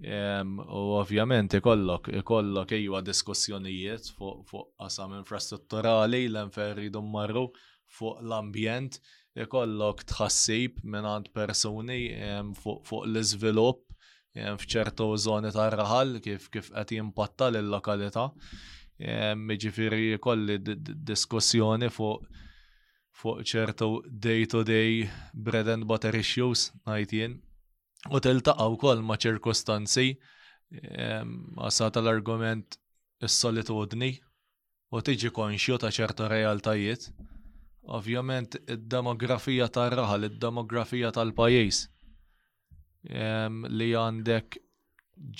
[0.00, 7.44] Ehm, u ovvjament ikollok, ikollok ejwa diskussjonijiet fuq fu qasam infrastrutturali l-enferridu marru
[7.98, 8.96] fuq l-ambjent,
[9.36, 13.84] ikollok tħassib minn personi ehm, fuq l-izvilupp
[14.32, 18.30] ehm, fċertu zoni tar-raħal kif kif qed jimpatta lill-lokalità
[18.98, 22.24] ġifiri kolli diskussjoni fuq
[23.18, 23.88] fuq ċertu
[24.22, 27.38] day-to-day bread and butter issues najtien
[28.10, 30.18] u tiltaqaw kol ma ċirkustanzi
[30.74, 32.76] għasa tal-argument
[33.22, 34.18] s solitudni
[34.90, 37.10] u tiġi konxju ta' ċertu realtajiet.
[37.88, 41.82] Ovvjament id-demografija tar-raħal, id-demografija tal-pajis
[43.08, 44.56] li għandek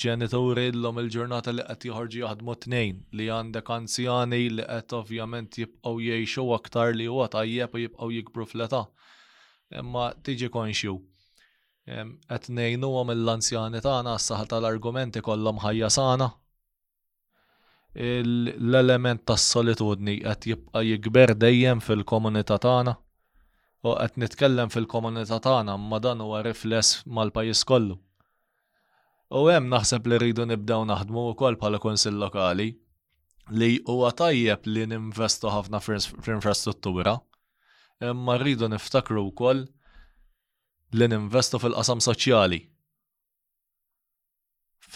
[0.02, 5.92] ġenituri l-lom il-ġurnata li qed jħorġu jaħdmu tnejn li għandek anzjani li qed ovvjament jibqgħu
[6.06, 8.80] jgħixu aktar li huwa tajjeb u jibqgħu jikbru fl-età.
[9.82, 10.96] Imma tiġi konxju.
[11.86, 16.30] Qed ngħinuha mill-anzjani tagħna s-saħħa tal-argumenti kollom ħajja sana.
[17.98, 22.96] L-element tas-solitudni qed jibqa' jikber dejjem fil-komunità tagħna
[23.86, 27.96] u qed nitkellem fil-komunità tagħna ma dan huwa rifless mal-pajjiż kollu
[29.30, 32.66] U hemm naħseb li rridu nibdew naħdmu wkoll bħala kunsill lokali
[33.58, 37.12] li huwa tajjeb li ninvestu ħafna fl-infrastruttura,
[38.08, 39.66] imma rridu niftakru wkoll
[41.00, 42.62] li ninvestu fil-qasam soċjali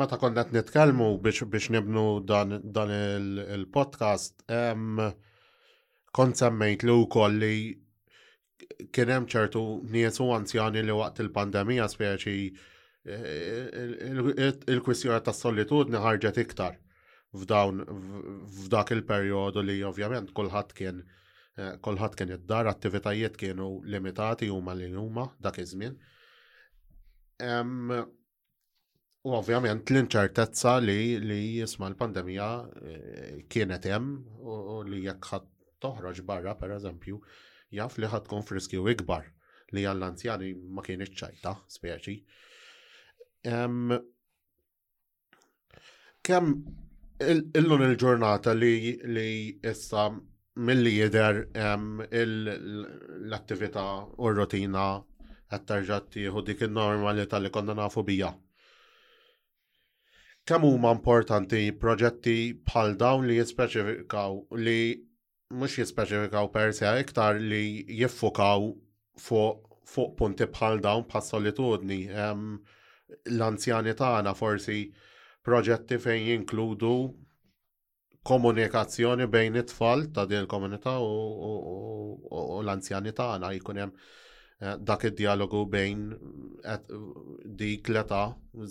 [0.00, 5.16] meta konna qed nitkellmu biex nibnu dan il-podcast, il podcast
[6.16, 7.54] kont semmejt li wkoll li
[8.96, 12.36] kien hemm ċertu nies għanzjani anzjani li waqt il-pandemija speċi
[13.12, 16.78] eh, il-kwistjoni tas solitudni ħarġet iktar
[17.36, 24.88] f'dak il-perjodu li ovvjament kulħadd kien eh, kulħadd kien id-dar, attivitajiet kienu limitati huma li
[24.92, 25.98] huma dak iż-żmien.
[29.26, 35.52] U ovvjament l-inċertezza li li jisma' l-pandemija eh, kienet hemm u li jekk ħadd
[35.84, 37.18] toħroġ barra per eżempju
[37.76, 39.26] jaf li ħad friski u ikbar
[39.74, 42.14] li għall-anzjani ma kien ċajta, speċi.
[43.50, 43.90] Um,
[46.26, 46.52] kem
[47.58, 49.26] illum il-ġurnata li li
[49.66, 50.06] issa
[50.56, 53.84] mill-li jider um, l-attività
[54.14, 54.86] u r-rutina
[55.52, 58.30] għattarġat tieħu dik il-normalità li konna nafu bija.
[60.46, 62.38] Kemm huma importanti proġetti
[62.70, 64.80] bħal dawn li jispeċifikaw li
[65.54, 68.64] mux jispeċifikaw persja iktar li jiffokaw
[69.24, 71.98] fuq fu punti bħal dawn bħal solitudni.
[72.10, 72.58] Um,
[73.30, 74.78] L-anzjani tagħna forsi
[75.46, 76.90] proġetti fejn jinkludu
[78.26, 81.12] komunikazzjoni bejn it-tfal ta' din il-komunità u,
[81.50, 81.52] u,
[82.26, 83.94] u, u l-anzjani tagħna jkun hemm
[84.58, 86.02] eh, dak id-dialogu bejn
[86.66, 86.90] eh,
[87.62, 88.24] dik l-età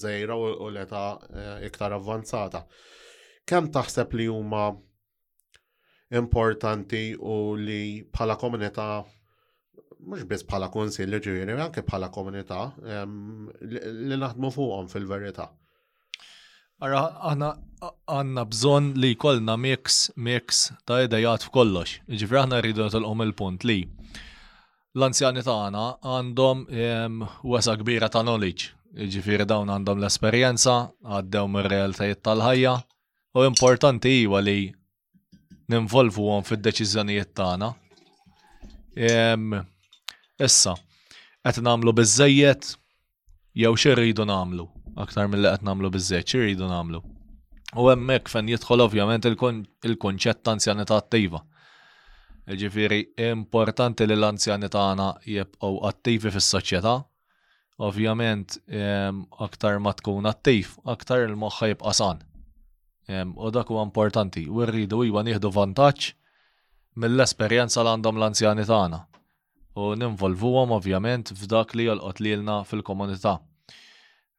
[0.04, 2.66] zejra u l-età eh, iktar avvanzata.
[3.48, 4.68] Kemm taħseb li huma
[6.14, 8.90] importanti u li bħala komunità
[10.06, 15.48] mhux biss bħala konsil ġiri, anke bħala komunità li naħdmu fuqhom fil-verità.
[16.84, 17.50] Ara, għanna
[18.12, 22.02] għanna bżon li kolna mix, mix ta' idejat f'kollox.
[22.10, 23.80] Ġifri għanna rridu nitolqom il-punt li
[24.96, 26.66] l-anzjani ta' għana għandhom
[27.50, 28.74] wesa kbira ta' knowledge.
[28.96, 32.76] Ġifiri dawn għandhom l-esperienza, għaddew mir realtajiet tal-ħajja,
[33.36, 34.60] u importanti huwa li
[35.74, 37.70] ninvolvu għom fil-deċizjonijiet tagħna.
[40.46, 40.74] Issa,
[41.46, 42.70] qed namlu biżejjed
[43.56, 44.68] jew xirridu namlu,
[45.06, 47.02] aktar mill-li qed namlu biżejjed, xirridu namlu.
[47.76, 51.42] U hemmhekk fejn jidħol ovvjament il-kunċett ta' anzjanità attiva.
[52.46, 53.02] Ġifieri
[53.32, 56.96] importanti li l anzjanità tagħna jibqgħu attivi fis-soċjetà.
[57.84, 58.56] Ovvjament
[59.44, 62.24] aktar ma tkun attiv, aktar il moħħa jibqa' san.
[63.38, 66.06] U dak huwa importanti, u rridu iwa nieħdu vantaġġ
[67.04, 69.00] mill-esperjenza l għandhom l-anzjani tagħna.
[69.78, 73.36] U ninvolvuhom ovvjament f'dak li jolqot lilna fil-komunità.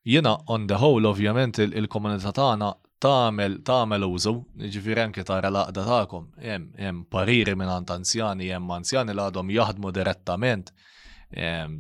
[0.06, 2.72] Jiena on the whole ovvjament il-komunità tagħna
[3.06, 4.32] tagħmel tagħmel użu,
[4.64, 9.92] jiġifieri anke tara laqda tagħkom, hemm hemm pariri minn anzjani, hemm anzjani li għadhom jaħdmu
[9.94, 10.74] direttament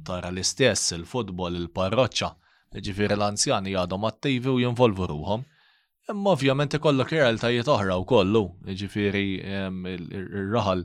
[0.06, 2.30] tara l-istess, il-futbol, il-parroċċa,
[2.78, 5.44] ġifiri l-anzjani għadhom attivi u jinvolvu ruhom.
[6.12, 8.40] Imma ovvjament ikollok realtajiet oħra u kollu,
[8.78, 10.84] ġifiri ir-raħal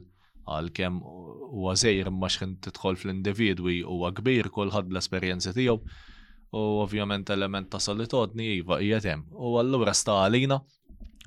[0.56, 5.78] għal kem u għazir ma xħin titħol fl-individwi u għagbir kullħad bl-esperienzi tiegħu
[6.58, 9.22] u ovvjament element ta' solitudni jiva jietem.
[9.38, 10.58] U għallura sta' għalina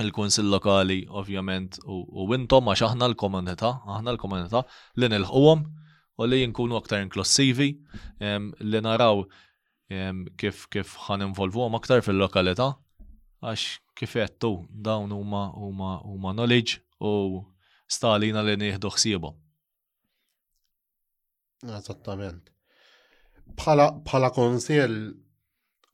[0.02, 4.64] il-kunsil lokali ovvjament u intom għax aħna l-komunità, aħna l-komunità
[4.98, 5.62] li nilħuhom
[6.18, 9.22] u li jinkunu aktar inklusivi li naraw
[10.34, 12.72] kif kif ħan involvuhom aktar fil-lokalità
[13.44, 14.48] għax kifettu
[14.84, 17.10] dawn huma huma huma knowledge u
[17.92, 19.34] stalina li nieħdu ħsiebhom.
[21.68, 22.48] Eżattament.
[23.60, 24.96] Bħala konsil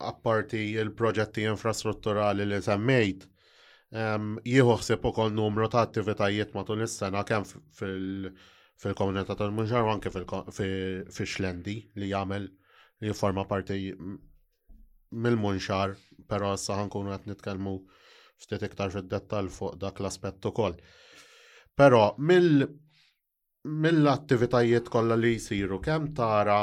[0.00, 3.26] apparti il-proġetti infrastrutturali li semmejt,
[4.46, 12.46] jieħu ħsib ukoll numru ta' attivitajiet matul is-sena kemm fil-komunità tal-Munġar anke fil-Xlendi li jagħmel
[13.01, 13.80] li jforma parti
[15.11, 15.96] mill-Munxar
[16.35, 17.72] però issa ħankunu qed nitkellmu
[18.45, 20.76] ftit iktar fid-dettall fuq dak l-aspett ukoll.
[21.81, 22.64] Però mill
[23.85, 26.61] mill-attivitajiet kollha li jsiru kemm tara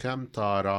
[0.00, 0.76] kemm tara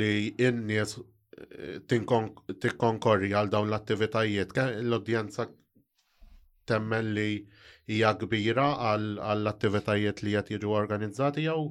[0.00, 4.56] li n nies eh, tikkonkorri għal dawn l-attivitajiet,
[4.86, 5.44] l-udjenza
[6.70, 7.28] temmen li
[7.92, 11.66] hija kbira għall attivitajiet li qed jiġu organizzati jew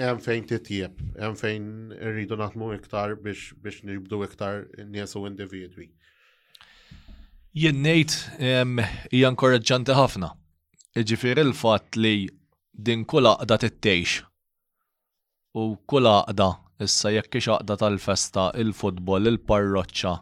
[0.00, 1.64] hemm fejn titjieb, hemm fejn
[1.98, 5.90] irridu naħdmu iktar biex biex nibdu iktar nies u individwi.
[7.52, 8.78] Jien ngħid
[9.12, 10.30] hija inkoraġġanti ħafna.
[10.96, 12.14] Jiġifieri il-fatt li
[12.72, 14.22] din kull aqda tittejx.
[15.60, 16.46] U kull aqda
[16.82, 20.14] issa jekk kiex aqda tal-festa, il-futbol, il-parroċċa,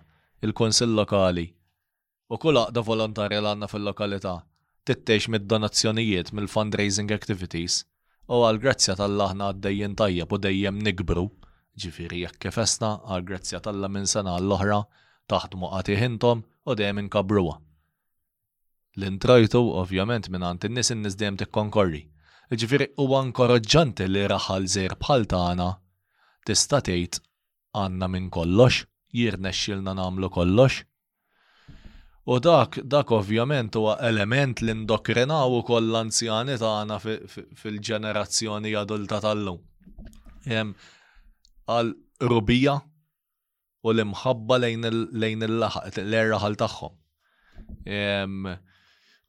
[0.45, 1.47] il-konsill lokali.
[2.35, 4.35] U kull aqda volontarja l għandna fil-lokalità
[4.89, 7.85] tittejx mid-donazzjonijiet mill-fundraising activities
[8.39, 11.25] u għal-grazzja tal-laħna għaddejjen tajjeb u dejjem nikbru.
[11.81, 14.79] Ġifiri jekk kifesna, għal-grazzja tal-la minn sena għall-oħra
[15.33, 15.71] taħdmu
[16.01, 17.57] hintom u dejjem inkabruwa.
[18.99, 22.05] L-intrajtu ovvjament minn għant in-nies n-nis dejjem tikkonkorri.
[22.51, 25.69] Ġifiri huwa inkoraġġanti li raħal żejr bħal tagħna
[26.47, 27.21] tista' tgħid
[27.79, 30.85] għandna minn kollox, jirnexxilna nagħmlu kollox,
[32.31, 39.59] U dak, dak ovvjament huwa element li ndoktrinaw ukoll l-anzjani tagħna fil-ġenerazzjoni adulta tal-lum.
[40.47, 41.91] Għal
[42.31, 42.77] rubija
[43.83, 44.87] u l-imħabba lejn
[45.49, 46.95] il-laħaq, l-erraħal tagħhom.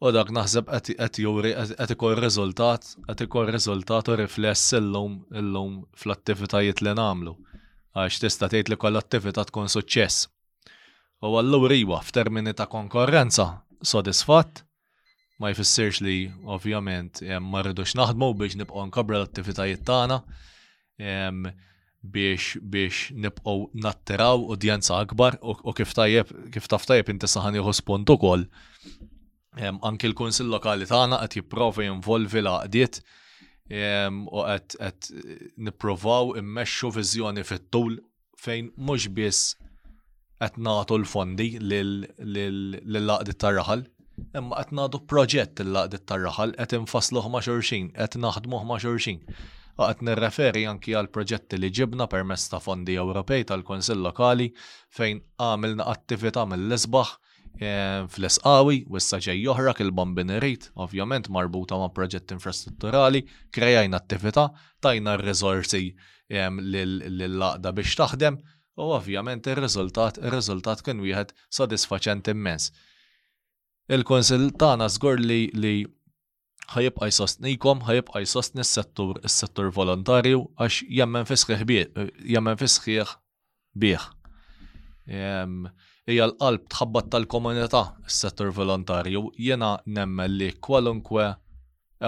[0.01, 5.81] U dak naħseb qed juri qed ikun riżultat, qed ikun riżultat u rifless illum illum
[6.03, 7.33] fl-attivitajiet li nagħmlu.
[7.97, 10.29] Għax tista' tgħid li kollha attività tkun suċċess
[11.21, 13.45] U għallur iwa f'termini ta' konkurrenza
[13.85, 14.63] sodisfatt,
[15.41, 20.17] ma jfissirx li ovvjament ma rridux naħdmu biex nibqgħu nkabra l-attivitajiet tagħna
[22.17, 27.73] biex biex nibqgħu nattiraw udjenza akbar u kif tajjeb kif taf tajjeb inti saħan jieħu
[27.77, 28.47] spunt ukoll.
[29.61, 33.01] Anki l-Kunsill Lokali tagħna qed jipprova jinvolvi l-għaqdiet
[33.69, 37.99] u qed qed nippruvaw immexxu viżjoni fit-tul
[38.41, 39.51] fejn mhux biss
[40.41, 43.83] qed nagħtu l-fondi lil laqdi tar-raħal.
[44.37, 49.21] Imma qed nagħtu proġett il-laqdi tar-raħal qed infasluh ma' xulxin, qed naħdmuh ma' xulxin.
[49.81, 54.49] Għat nirreferi anki għal proġetti li ġibna permess ta' fondi Ewropej tal-Konsil Lokali
[54.97, 63.23] fejn għamilna attività mill-isbaħ eh, fl-isqawi, wissa ġej joħrak il-bambinerit, ovvjament marbuta ma' proġett infrastrutturali,
[63.53, 64.49] krejajna attività,
[64.83, 68.41] tajna r-rizorsi eh, l-laqda biex taħdem,
[68.81, 72.71] U ovvjament ir-riżultat, ir-riżultat kien wieħed sodisfaċent immens.
[73.93, 75.73] Il-konsil tagħna zgur li li
[76.73, 82.01] ħajibqa jsostnikom, ħajibqa jsostni s-settur, s-settur volontarju għax jemmen fisħiħ bieħ,
[82.35, 83.13] jemmen fisħiħ
[83.83, 84.07] bieħ.
[86.11, 91.27] Ija l-qalb tħabbat tal-komunità s-settur volontarju, jena nemmen li kwalunkwe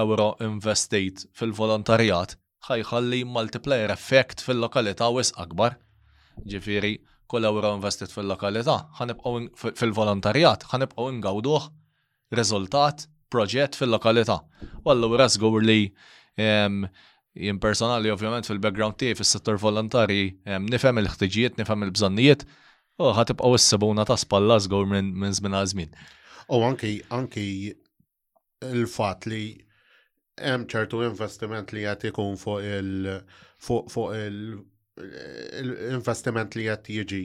[0.01, 2.37] euro investejt fil-volontarjat
[2.69, 5.77] ħajħalli multiplayer effect fil-lokalità wis akbar.
[6.49, 6.93] Ġifiri,
[7.29, 11.67] kull euro investit fil-lokalità, ħanibqgħu fil-volontarjat, ħanibqgħu ingawduh
[12.37, 14.39] riżultat proġett fil-lokalità.
[14.85, 15.77] Wallu ras għur li
[16.37, 16.83] ehm,
[17.45, 22.45] jien personali ovvjament fil-background tiegħi fis-settur volontari ehm, nifhem il-ħtiġijiet, nifhem il-bżonnijiet,
[23.01, 25.95] u ħatibqgħu s sebuna ta' spalla żgur minn żmien għal żmien.
[26.53, 27.45] U anki anki
[28.67, 29.45] il-fatt li
[30.39, 33.09] hemm ċertu investiment li qed ikun fuq il
[33.63, 34.37] fuq il
[34.97, 37.23] l-investiment li qed jiġi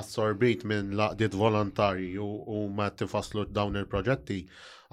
[0.00, 4.38] assorbit minn laqdiet volontarji u ma tifaslu dawn il-proġetti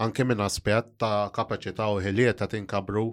[0.08, 3.06] anke minn aspett ta' kapaċità u ħiliet qed inkabru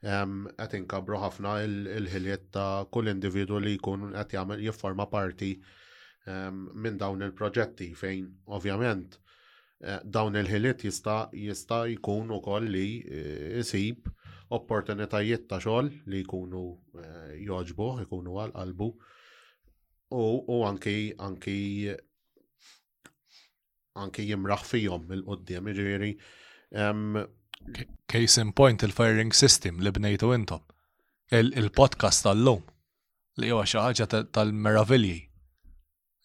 [0.00, 5.52] għat inkabru ħafna il-ħiliet ta' kull individwu li jkun qed jagħmel jifforma parti
[6.34, 9.18] minn dawn il-proġetti fejn ovvjament
[9.82, 13.62] eh, dawn il-ħiliet jista' jista' jkun ukoll li e,
[14.56, 16.62] opportunitajiet ta' xogħol li jkunu
[17.04, 18.88] eh, joġbu, jkunu għal qalbu
[20.10, 21.56] u anki anki
[24.00, 26.08] anki jimraħ fihom il-qoddim, ġifieri.
[28.08, 30.62] Case in point il-firing system li bnejtu intom.
[31.34, 32.62] Il-podcast tal-lum
[33.42, 35.18] li huwa xi ħaġa tal-meravilji.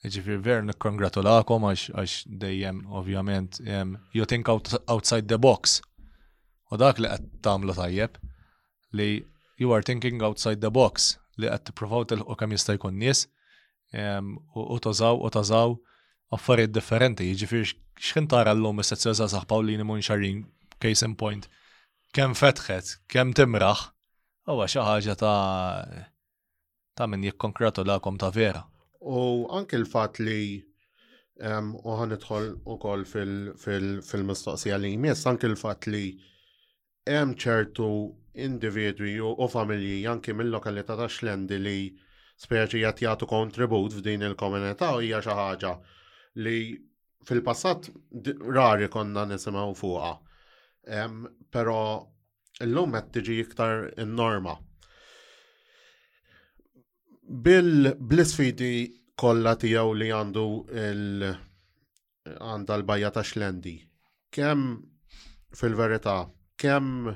[0.06, 2.16] Ġifir ver nikkongratulakom għax
[2.46, 3.62] dejjem ovvjament
[4.18, 5.82] you think outside the box
[6.76, 8.18] U dak li qed tagħmlu tajjeb
[9.00, 9.06] li
[9.64, 13.22] you are thinking outside the box li qed tipprovaw tilħu kemm jista' jkun nies
[13.96, 15.76] u tożaw u tażaw
[16.36, 17.30] affarijiet differenti.
[17.32, 17.70] Jiġifieri
[18.02, 20.44] x'ħin tara llum is-sezzjoni sa' saħ Pawlini Munxarin
[20.84, 21.48] case in point
[22.16, 23.86] kemm fetħet, kemm timraħ,
[24.50, 28.66] huwa xi ħaġa ta' ta' min jikkonkratu ta' vera.
[29.00, 30.60] U anke l-fat li
[31.40, 32.80] u ħanidħol u
[33.56, 36.04] fil-mistoqsija li jmiss, anke l-fat li
[37.06, 37.88] hemm ċertu
[38.36, 41.78] individwi u familji anki mill-lokalità ta' xlendi li
[42.44, 45.72] speċi qed jagħtu kontribut f'din il-komunità u hija xi ħaġa
[46.44, 46.58] li
[47.26, 47.90] fil-passat
[48.58, 50.12] rari konna nisimgħu fuqha.
[51.54, 51.78] Però
[52.62, 54.58] illum qed tiġi iktar in-norma.
[57.26, 58.74] Bil-sfidi
[59.18, 60.46] kollha tiegħu li għandu
[60.84, 61.32] il-
[62.36, 63.78] għandha l-bajja ta' xlendi.
[64.30, 64.76] Kemm
[65.56, 66.26] fil-verità
[66.62, 67.14] kemm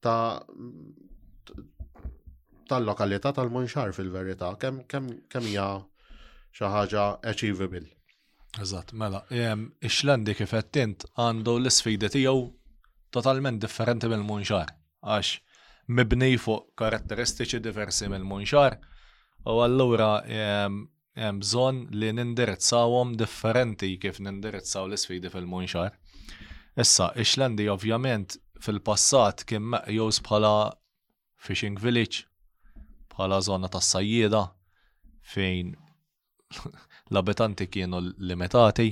[0.00, 0.44] ta'
[2.68, 5.68] tal-lokalità tal-munxar fil-verità, kemm kemm hija
[6.58, 7.86] xi ħaġa achievable.
[8.60, 12.42] Eżatt, mela, ehm, ix lendi kif qed għandu l isfidi tiegħu
[13.16, 14.68] totalment differenti mill-munxar
[15.06, 15.32] għax
[15.88, 18.74] Mibni fuq karatteristiċi diversi mill-munxar,
[19.48, 25.94] u allura hemm bżonn li nindirizzawhom differenti kif nindirizzaw l-isfidi fil-munxar.
[26.84, 30.52] Issa, ixlendi ovvjament fil-passat kien meqjus bħala
[31.48, 32.20] fishing village,
[33.16, 34.44] bħala zona tas sajjida
[35.32, 35.72] fejn
[37.14, 38.90] l-abitanti kienu limitati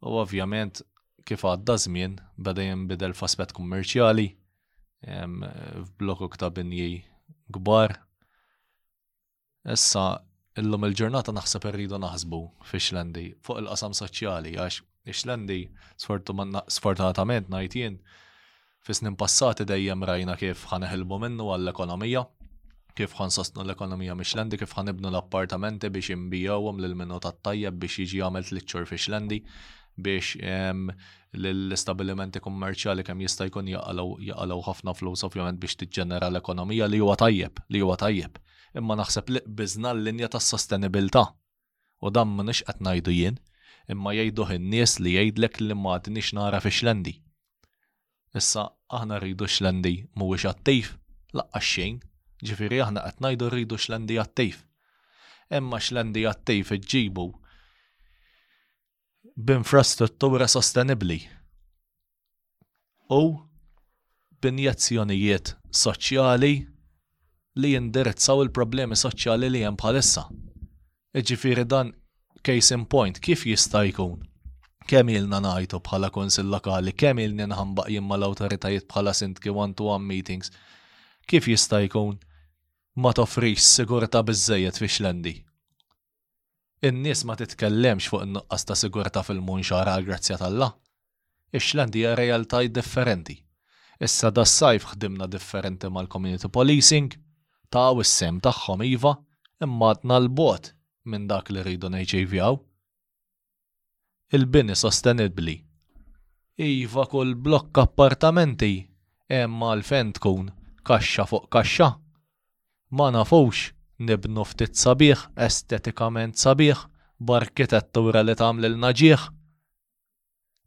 [0.00, 0.80] u ovvjament
[1.28, 4.30] kif għadda żmien beda jinbidel f'aspett kummerċjali
[5.04, 7.04] f'blokku binji
[7.52, 7.98] gbar.
[9.66, 10.22] Issa,
[10.56, 12.38] illum il-ġurnata naħseb irridu naħsbu
[12.70, 14.80] fi xlendi fuq il-qasam soċjali għax
[15.20, 15.58] xlendi
[16.62, 17.98] sfortunatament najtien
[18.86, 22.22] fi snin passati dejjem rajna kif ħaneħilbu minnu għall-ekonomija
[22.96, 28.22] kif ħan sostnu l-ekonomija xlendi, kif ħan ibnu l-appartamenti biex imbijawhom lill-minuta tat-tajjeb biex jiġi
[28.24, 29.42] għamel tliċċur fi xlendi
[29.96, 30.36] biex
[31.36, 37.16] l establimenti kummerċjali kemm jista' jkun jaqalaw ħafna flus ovvjament biex tiġġenera l-ekonomija li huwa
[37.20, 38.38] tajjeb, li huwa tajjeb.
[38.76, 41.24] Imma naħseb li biżna l-linja tas-sostenibilità.
[42.04, 43.38] U dan m'nix qed ngħidu jien,
[43.92, 47.16] imma jgħidu n-nies li jgħidlek li ma tinix nara fi xlendi.
[48.36, 50.92] Issa aħna rridu xlendi mhuwiex għattejf,
[51.40, 52.02] laqqa xejn,
[52.44, 54.60] ġifieri aħna qed ngħidu rridu xlendi għattejf.
[55.56, 57.28] Imma xlendi għattejf iġġibu
[59.36, 61.18] b'infrastruttura sostenibbli
[63.12, 63.18] u
[64.40, 66.50] b'injazzjonijiet soċjali
[67.60, 70.24] li jindirizzaw il-problemi soċjali li hemm bħalissa.
[71.20, 71.92] Iġifieri dan
[72.48, 74.24] case in point kif jista' jkun?
[74.88, 80.48] kemm ilna ngħidu bħala konsil lokali, kemm ilni nħambaq jimma l-awtoritajiet bħala sindki one-to-one meetings,
[81.28, 82.16] kif jista' jkun
[82.96, 85.34] ma toffrix sigurta biżejjed fi xlendi
[86.84, 90.70] in-nies ma titkellemx fuq in-nuqqas ta' sigurta fil munxara għal grazzja tal-la.
[91.56, 93.36] Ix-Xlandi hija realtajt differenti.
[94.02, 97.10] Issa da sajf ħdimna differenti mal-community policing,
[97.72, 99.14] ta' u s-sem tagħhom iva,
[99.64, 100.74] imma għadna l-bot
[101.08, 102.58] minn dak li rridu nejċejvjaw.
[104.36, 105.54] Il-bini sostenibli.
[106.58, 108.74] Iva kull blokk appartamenti,
[109.42, 110.50] imma l-fen tkun
[110.86, 111.92] kaxxa fuq kaxxa.
[112.98, 113.72] Ma nafux
[114.04, 116.80] nibnu ftit sabiħ, estetikament sabiħ,
[117.18, 119.28] barkitettura li tagħmel naġiħ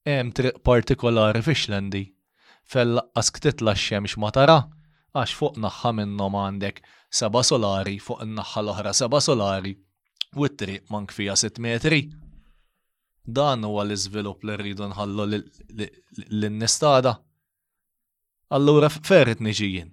[0.09, 1.99] Hemm triq partikolari fi xlendi,
[2.71, 4.55] fel-laqqas ktitla x-xemx matara
[5.13, 6.79] għax fuq naħħa minnhom għandek
[7.19, 9.75] seba' solari fuq in-naħħa l-oħra seba' solari
[10.37, 11.99] u t-triq mank fija 6 metri.
[13.25, 15.27] Dan huwa l-iżvilupp li rridu nħallu
[16.29, 17.17] lin-nistada.
[18.57, 19.91] Allura ferret niġijin.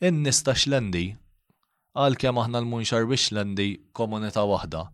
[0.00, 1.10] In-nista x'lendi
[1.92, 3.66] għal kem aħna l-munxar biex lendi
[3.96, 4.84] komunita wahda.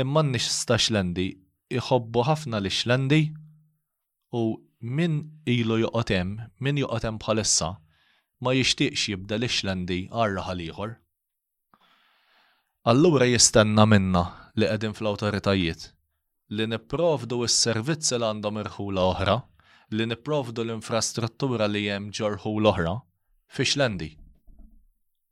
[0.00, 1.26] Imma nix sta xlendi
[1.80, 3.18] iħobbu ħafna li xlendi
[4.38, 4.42] u
[4.96, 5.18] min
[5.52, 6.32] ilu juqotem,
[6.64, 7.68] min juqotem bħalissa,
[8.40, 10.94] ma jishtiqx jibda li xlendi għarra ħaliħor.
[12.92, 14.24] Allura jistenna minna
[14.56, 15.86] li qegħdin fl-awtoritajiet
[16.56, 19.32] li nipprovdu s-servizzi li għandhom irħula oħra,
[19.98, 22.92] li nipprovdu l-infrastruttura li hemm ġorħu l-oħra,
[23.50, 24.12] fi xlendi?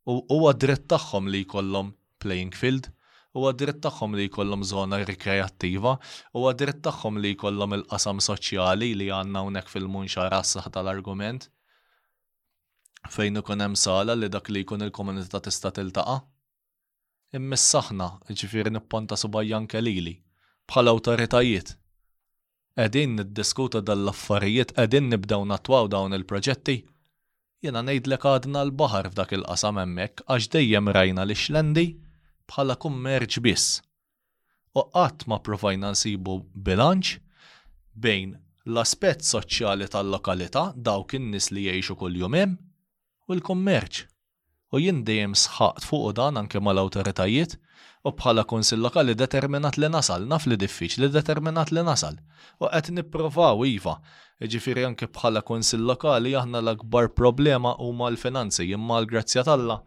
[0.06, 1.90] huwa dritt tagħhom li jkollhom
[2.22, 2.90] playing field,
[3.36, 5.94] huwa dritt tagħhom li jkollhom żona rikreattiva,
[6.36, 11.48] huwa dritt tagħhom li jkollhom il-qasam soċjali li għandna hawnhekk fil-munxara s-saħ tal-argument.
[13.14, 16.18] Fejn ikun hemm sala li dak li jkun il-komunità tista' tiltaqa'.
[17.34, 20.14] Imma saħna ġifieri nipponta subajjan kelili
[20.70, 21.74] bħala awtoritajiet.
[22.74, 26.78] Qegħdin niddiskuta dal-affarijiet, qegħdin nibdew natwaw dawn il-proġetti
[27.64, 31.86] jena li għadna l-bahar f'dak il-qasam emmek, għax dejjem rajna li xlendi
[32.50, 33.80] bħala kummerġ biss.
[34.78, 36.36] U qatt ma provajna nsibu
[36.66, 37.14] bilanċ
[38.04, 38.34] bejn
[38.72, 42.56] l-aspett soċjali tal-lokalità dawk in-nies li jgħixu kuljum hemm
[43.28, 44.04] u l-kummerċ.
[44.74, 47.58] U jien dejjem sħaqt fuq dan anke mal-awtoritajiet
[48.04, 52.18] u bħala konsil lokali determinat li nasal, naf li diffiċ li determinat li nasal.
[52.60, 53.96] U qed nipprovaw iva,
[54.44, 59.78] ġifiri anke bħala konsil lokali aħna l-akbar problema huma l-finanzi, imma l-grazzja talla.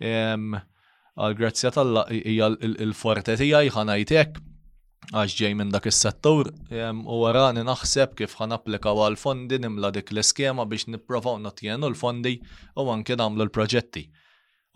[0.00, 4.40] Għal-grazzja talla hija l-forte tiegħi ħanajtek
[5.16, 10.12] għax ġej minn dak is-settur u warani naħseb kif ħan applikaw għal fondi nimla dik
[10.14, 12.36] l-iskema biex nipprovaw notjenu l-fondi
[12.80, 14.06] u anke nagħmlu l-proġetti.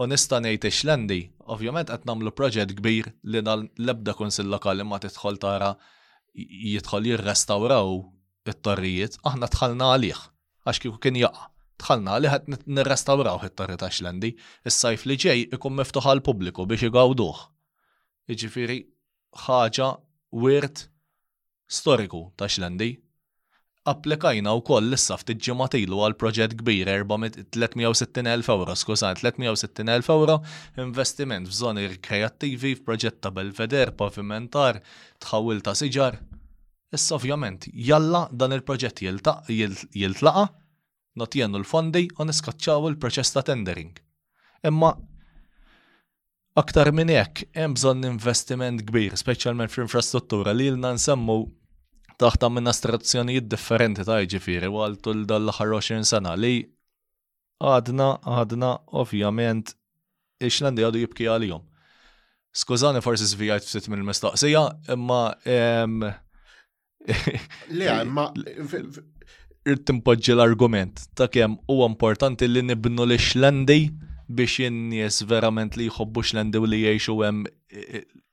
[0.02, 1.16] U nista' ngħid ixlandi,
[1.54, 5.68] ovvjament qed nagħmlu proġett kbir li l-ebda kunsill lokali ma tidħol tara
[6.34, 7.92] jidħol jirrestawraw
[8.50, 10.22] it-torrijiet, aħna tħallna għalih
[10.66, 11.46] għax kieku kien jaqa.
[11.84, 14.32] Tħallna għalih qed nirrestawraw it-torri ta' xlendi,
[14.66, 17.44] is-sajf li ġej ikun miftuħ għal pubbliku biex igawduh.
[18.34, 18.80] Jiġifieri
[19.46, 19.92] ħaġa
[20.42, 20.88] wirt
[21.70, 22.96] storiku ta' xlendi
[23.84, 30.38] Applikajna u koll issa ftit ġimgħat ilu għal proġett kbir 360.000 euro, skusan, 360.000 euro
[30.80, 34.78] investiment f'żoni kreattivi f'proġett ta' belveder, pavimentar,
[35.20, 36.16] tħawil ta' siġar.
[36.96, 40.46] Issa ovvjament, jalla dan il-proġett jiltlaqa,
[41.20, 44.00] notjenu l-fondi u niskaċċaw il-proċess ta' tendering.
[44.64, 44.94] Imma
[46.62, 51.36] aktar minn hekk hemm bżonn investiment kbir, speċjalment fl-infrastruttura li lna nsemmu
[52.22, 56.52] taħt amministrazzjonijiet differenti ta' ġifiri u għaltu l dal ħar 20 sena li
[57.64, 59.74] għadna, għadna, ovvjament,
[60.44, 61.64] iċlandi għadu jibki għal-jom.
[62.54, 64.62] Skużani forsi zvijajt f'sitt minn mistaqsija,
[64.94, 65.22] imma.
[67.78, 68.28] Le, imma.
[69.64, 73.86] Irtimpoġġi l-argument ta' kem u importanti li nibnu l xlendi
[74.28, 77.46] biex jinnies verament li jħobbu xlendi u li jiexu hemm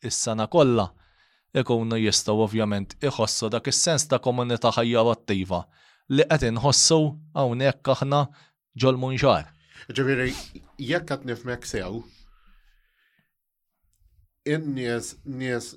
[0.03, 0.89] is-sena kollha
[1.59, 5.59] ikunu jistaw ovvjament iħossu dak is-sens ta' komunità ħajja attiva
[6.15, 6.97] li qed inħossu
[7.41, 8.19] hawnhekk aħna
[8.83, 9.49] ġol munxar.
[9.91, 10.33] Ġifieri,
[10.79, 12.03] jekk qed nifmek sew,
[14.47, 15.73] in-nies nies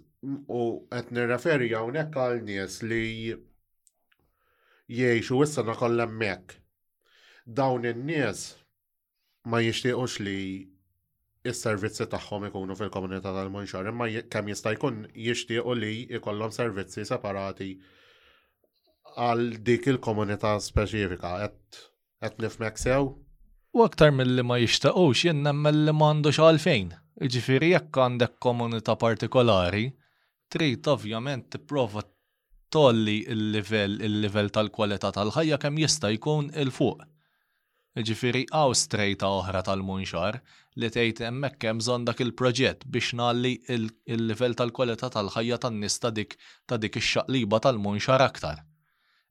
[0.58, 3.02] u qed nirreferi hawnhekk għal nies li
[4.88, 6.60] jgħixu issa nakollha hemmhekk.
[7.44, 8.46] Dawn in-nies
[9.52, 10.40] ma jixtiequx li
[11.48, 17.72] is-servizzi tagħhom ikunu fil-komunità tal-munxar, imma kemm jista' jkun jixtiequ li jkollhom servizzi separati
[19.20, 23.12] għal dik il-komunità speċifika qed nifmek sew.
[23.74, 26.94] U aktar mill-li ma jixtaqux jien mill-li m'għandux għalfejn.
[27.30, 29.84] Ġifieri jekk għandek komunità partikolari,
[30.50, 32.02] trid ovvjament tipprova
[32.74, 37.04] tolli il-livell il-livell tal-kwalità tal-ħajja kemm jista' jkun il-fuq
[38.02, 40.36] Ġifiri għaw strejta oħra tal-munxar
[40.82, 46.34] li tgħid hemmhekk hemm bżonn dak il-proġett biex nalli il-livell tal-kwalità tal-ħajja tan-nies ta' dik
[46.72, 48.64] ta' dik ix-xaqliba tal-munxar aktar.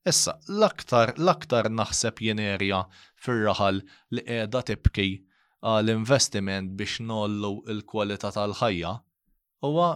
[0.07, 2.80] Issa, l-aktar, l-aktar naħseb jenerja
[3.26, 3.82] fir-raħal
[4.16, 5.09] li qiegħda tibki
[5.84, 8.95] l investiment biex nollu il-kwalità tal-ħajja
[9.68, 9.91] huwa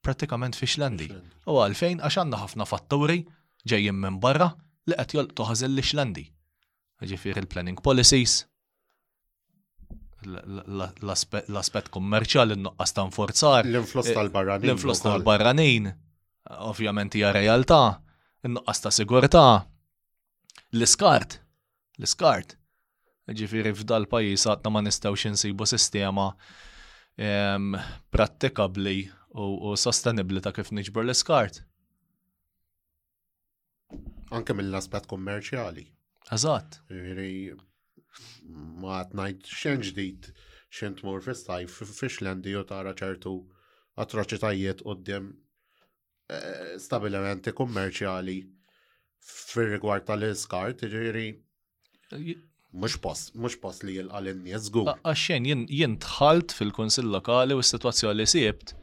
[0.00, 1.10] pratikament fix-Landi.
[1.52, 3.20] U għalfejn għax għandna ħafna fatturi
[3.68, 4.54] ġejjin minn barra
[4.88, 6.28] li qed jolqtu ħażel l-Ixlandi
[7.08, 8.44] ġifir il-planning policies,
[10.28, 13.68] l-aspet kommerċal, l nuqqas ta' nforzar.
[13.68, 14.68] L-influss eh, tal-barranin.
[14.68, 15.86] L-influss tal-barranin,
[16.70, 17.78] ovvjament hija realtà,
[18.44, 19.46] l nuqqas ta' sigurtà,
[20.76, 21.38] l-iskart,
[22.00, 22.56] l-iskart.
[23.30, 26.32] Ġifiri f'dal pajis għatna ma nistawx insibu sistema
[27.14, 27.76] ehm,
[28.10, 29.04] prattikabli
[29.38, 31.60] u sostenibli ta' kif niġbor l-iskart.
[34.34, 35.86] Anke mill-aspet kummerċjali.
[36.30, 36.76] Eżatt.
[38.80, 40.26] Ma għatnajt xen ġdijt
[40.78, 43.32] xen tmur fis-sajf fix u tara ċertu
[44.02, 45.26] atroċitajiet d-dem
[46.30, 48.36] eh, stabilimenti kummerċjali
[49.20, 51.26] fir-rigward tal-iskart, ġiri.
[52.72, 58.28] Mux post, mux post li jil-għalin nies Għaxen, jien tħalt fil-konsil lokali u s-situazzjoni li
[58.30, 58.76] sibt,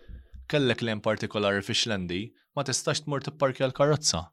[0.52, 2.26] kellek l-em partikolari fi xlendi,
[2.56, 4.28] ma tistax tmur tipparkja l-karozza.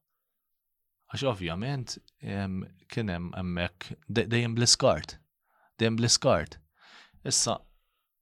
[1.14, 1.92] Għax ovvjament
[2.90, 4.66] kien hemm hemmhekk dejjem bl
[5.82, 6.52] Dejjem bliskart.
[7.26, 7.56] Issa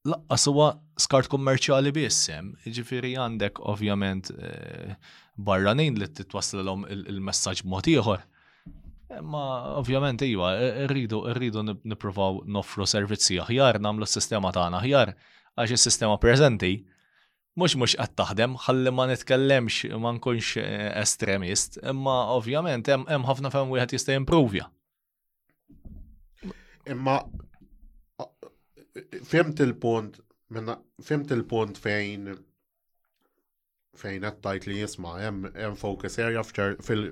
[0.09, 0.65] laqqas huwa
[0.99, 4.95] skart kummerċjali biss hemm, jiġifieri għandek ovvjament eh,
[5.37, 7.93] barranin li l il-messaġġ motiħor.
[7.93, 9.21] ieħor.
[9.21, 9.43] Ma
[9.77, 15.13] ovvjament iva, e, rridu rridu nippruvaw noffru servizzi aħjar, nagħmlu s-sistema tagħna aħjar
[15.53, 16.73] għax is-sistema preżenti
[17.59, 23.51] mux mux qed taħdem, ħalli ma nitkellemx, ma nkunx eh, estremist, imma ovvjament hemm ħafna
[23.53, 24.69] fem wieħed jista' jimprovja.
[26.93, 27.17] Imma
[29.29, 30.17] fimt il-punt
[31.01, 32.33] fimt il-punt fejn
[33.97, 37.09] fejn qed li jisma' hemm hemm focus area fil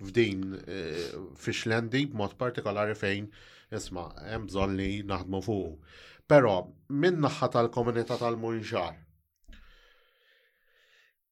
[0.00, 1.08] f'din eh,
[1.40, 3.32] fix-lendi b'mod partikolari fejn
[3.72, 5.92] jisma, hemm bżonn li naħdmu fuq.
[6.30, 6.58] Però
[7.00, 8.98] min tal-komunità tal munġar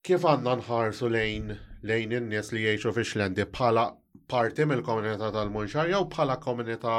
[0.06, 1.48] kif għandna nħarsu lejn
[1.88, 3.84] lejn in-nies li jgħixu fix xlendi bħala
[4.28, 6.94] parti mill-komunità tal-Munxar jew bħala komunità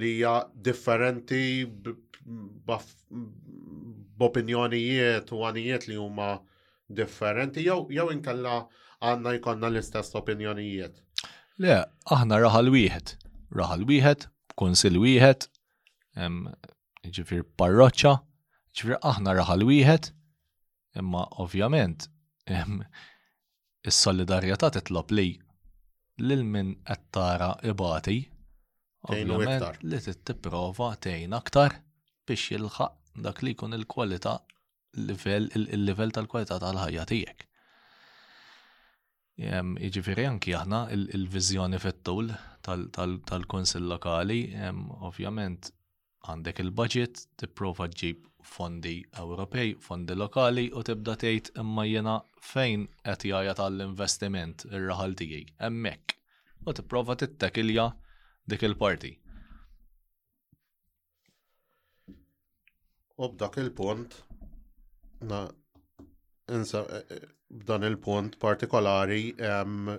[0.00, 0.34] li hija
[0.68, 1.42] differenti
[4.18, 6.32] b'opinjonijiet u għanijiet li huma
[6.92, 8.56] differenti jew jew inkella
[9.02, 10.98] għandna jkollna l-istess opinjonijiet.
[11.62, 11.78] Le,
[12.10, 13.10] aħna raħal wieħed,
[13.54, 14.28] raħal wieħed,
[14.60, 15.48] kunsil wieħed,
[17.16, 18.12] ġifir parroċċa,
[18.78, 20.06] ġifir aħna raħal wieħed,
[21.02, 22.06] imma ovvjament
[22.50, 22.80] Ehm,
[23.90, 25.26] is-solidarjetà titlob li
[26.28, 28.16] lil min qed tara ibati
[29.12, 31.76] ovvjament li tipprova tgħin aktar
[32.30, 34.34] biex jilħaq dak li jkun il-kwalità
[35.02, 37.44] il-livell tal-kwalità tal-ħajja tiegħek.
[39.42, 42.34] Ehm, Iġifiri anki aħna il-viżjoni fit-tul
[42.68, 45.72] tal-kunsill lokali, ehm, ovvjament
[46.30, 48.92] għandek il-budget, tipprova ġib fondi
[49.22, 52.14] Ewropej, fondi lokali u tibda tgħid imma jiena
[52.52, 56.16] fejn qed jgħajja tal-investiment ir-raħal tiegħi hemmhekk
[56.66, 57.88] u tipprova tittekilja
[58.52, 59.12] dik il-parti.
[63.22, 64.14] U b'dak il-punt
[65.30, 65.42] na
[66.52, 67.18] insa e, e,
[67.66, 69.90] b'dan il-punt partikolari hemm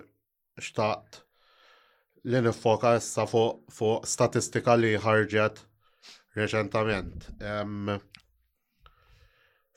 [0.60, 1.20] xtaqt
[2.30, 5.64] li nifoka issa fuq statistika li ħarġet
[6.38, 7.24] reċentament.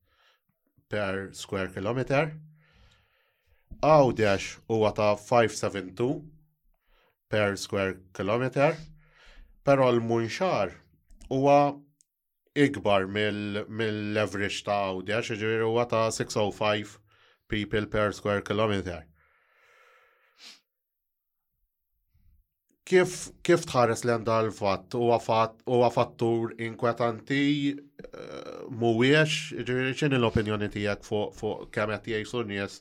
[0.89, 2.33] per square kilometer
[3.83, 6.07] Audi għax huwa ta' 572
[7.31, 8.75] per square kilometer,
[9.63, 10.73] pero l-munxar
[11.31, 11.77] huwa
[12.59, 16.99] ikbar mill-leverage ta' Audi għax ġiri jiġifieri huwa ta' 605
[17.55, 19.05] people per square kilometer.
[22.89, 23.15] kif,
[23.45, 24.95] kif tħares li għanda l-fatt?
[24.97, 27.41] U fattur inkwetanti
[27.77, 32.79] uh, eh, muwiex, ġiri jiġifieri ċin l-opinjoni tijak fuq fu, qed kemet jgħisu nies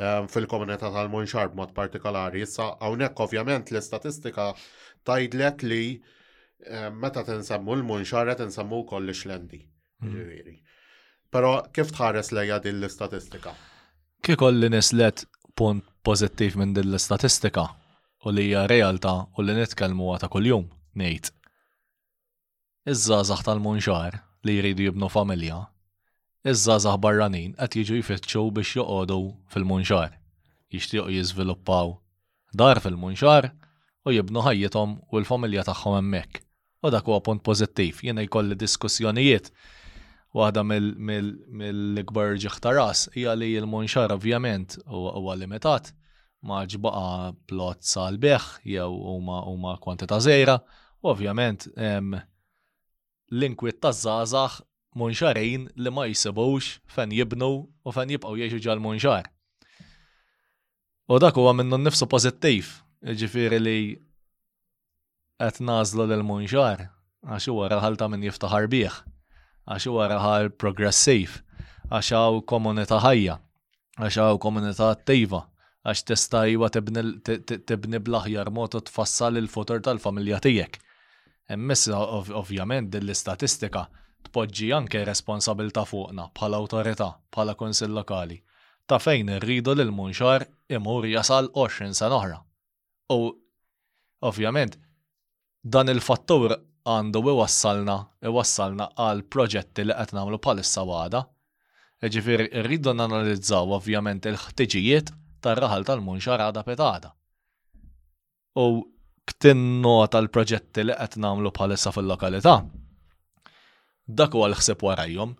[0.00, 2.40] Ehm, fil-komunità tal-Munxar b'mod partikolari.
[2.46, 4.46] Issa hawnhekk ovvjament l-istatistika
[5.08, 5.82] tajdlek li
[6.64, 9.60] ehm, meta tinsemmu l-Munxar qed insemmu wkoll l xlendi.
[10.02, 10.56] Mm.
[11.32, 13.52] Però kif tħares lejja din l-istatistika?
[14.52, 15.26] li nislet
[15.58, 17.66] punt pożittiv minn din l-istatistika
[18.24, 21.28] u li hija realtà u li nitkellmu ta' kuljum ngħid.
[22.92, 25.60] iż żaħ tal-munxar li jridu jibnu familja
[26.44, 29.16] iż-żazax barranin qed jiġu jfittxu biex joqogħdu
[29.54, 30.14] fil-munxar,
[30.74, 31.92] jixtiequ jiżviluppaw
[32.62, 33.50] dar fil-munxar
[34.08, 36.40] u jibnu ħajjithom u l-familja tagħhom hemmhekk.
[36.82, 39.52] U dak huwa punt pożittiv, jiena jkolli diskussjonijiet
[40.34, 45.92] waħda mill-ikbar ġiħta ras hija li l-munxar ovvjament huwa limitat
[46.42, 51.70] ma ġbaqa plot sal-beħ jew huma huma kwantità u ovvjament
[53.30, 54.60] l-inkwiet taż-żgħażagħ
[54.98, 57.48] munxarejn li ma jisibux fen jibnu
[57.88, 59.28] u fen jibqaw jiexu ġal munxar.
[61.08, 62.68] U dak huwa minnu nifsu pozittiv,
[63.02, 63.78] ġifiri li
[65.42, 66.84] qed nażlu lil munxar
[67.22, 68.96] għax huwa raħal ta' min jiftaħar bih,
[69.70, 71.40] għax huwa raħal progressiv,
[71.90, 73.38] għax hawn komunità ħajja,
[73.98, 75.42] għax hawn komunità attiva,
[75.88, 80.78] għax tista' iwa tibni bl-aħjar mod tfassal il-futur tal-familja tiegħek.
[81.54, 81.98] Emmissa
[82.38, 83.86] ovvjament din l-istatistika
[84.28, 88.38] tpoġġi anke responsabilta fuqna bħala awtorità, bħala kunsill lokali,
[88.86, 90.44] ta' fejn irridu lil munxar
[90.78, 92.38] imur jasal 20 sena oħra.
[93.14, 93.18] U
[94.30, 94.76] ovvjament
[95.62, 97.96] dan il-fattur għandu iwassalna,
[98.30, 101.22] iwassalna għal proġetti li qed nagħmlu bħalissa għada.
[102.12, 105.12] Ġifieri rridu nanalizzaw ovvjament il-ħtiġijiet
[105.44, 107.12] tar-raħal tal-munxar għada petada.
[108.58, 108.66] U
[109.30, 112.56] ktin nota l-proġetti li qed nagħmlu bħalissa fil-lokalità
[114.16, 115.32] dak huwa l-ħseb warajhom.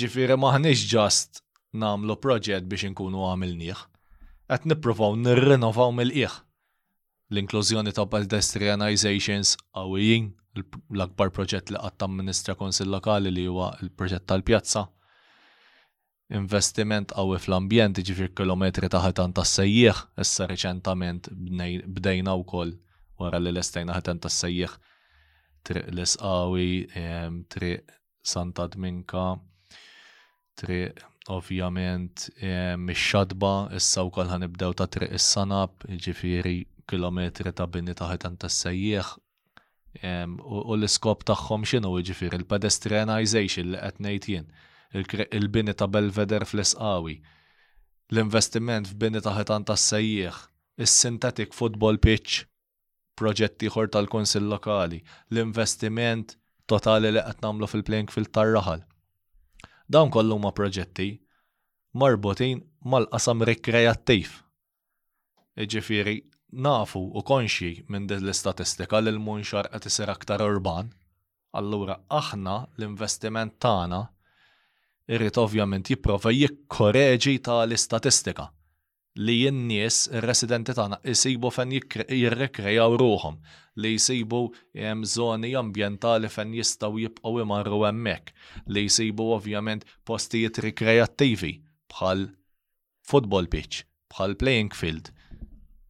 [0.00, 1.40] Ġifiri maħniex ġast
[1.82, 3.80] namlu proġett biex inkunu għamilnieh,
[4.50, 6.34] qed nippruvaw nirrenovaw mill-qiegħ.
[7.30, 10.30] L-inklużjoni ta' pedestrianizations qawwijin,
[10.96, 14.84] l-akbar proġett li qatt ministra konsil lokali li huwa l-proġett tal-pjazza.
[16.40, 22.76] Investiment qawwi fl-ambjent, ġifir kilometri ta' ħatan tas sejjieħ, issa reċentament bdejna wkoll
[23.20, 24.76] wara li l-estajna ħetan tas sejjieħ
[25.66, 26.74] triq l esqawi
[27.52, 27.92] triq
[28.22, 29.38] Santa Dminka,
[30.60, 31.00] triq
[31.30, 32.28] ovvjament
[32.84, 36.58] mix-xadba, issa wkoll ħanibdew ta' triq is-sanab, ġifieri
[36.90, 39.12] kilometri ta' binni taħitan tas-sejjieħ,
[39.94, 44.48] u l-iskop tagħhom x'inhu jiġifieri il-pedestrianization li qed ngħid jien,
[45.40, 47.18] il-bini ta' Belveder fl-isqawi,
[48.12, 50.44] l-investiment f'bini taħitan tas-sejjieħ,
[50.80, 52.49] is-synthetic football pitch
[53.20, 55.00] proġetti ħor tal konsil Lokali,
[55.34, 56.36] l-investiment
[56.70, 58.84] totali li qed nagħmlu fil-plank fil-tarraħal.
[59.92, 61.08] Dawn kollu ma proġetti
[62.00, 62.62] marbutin
[62.92, 64.30] mal-qasam rekreattiv.
[65.60, 66.16] Iġifieri
[66.64, 70.88] nafu u konxi minn din l-istatistika li l-munxar qed isir aktar urban,
[71.60, 74.00] allura aħna l-investiment tagħna
[75.10, 78.48] irrid ovvjament jipprova jikkoreġi tal-istatistika
[79.18, 83.40] li jinnies residenti tagħna jisibu fen jirrekrejaw ruhom
[83.82, 84.42] li jsibu
[84.78, 88.34] hemm żoni ambjentali fen jistgħu jibqgħu imarru hemmhekk
[88.68, 91.52] li jsibu ovvjament postijiet rikreattivi
[91.90, 92.28] bħal
[93.02, 93.82] football pitch,
[94.14, 95.10] bħal playing field,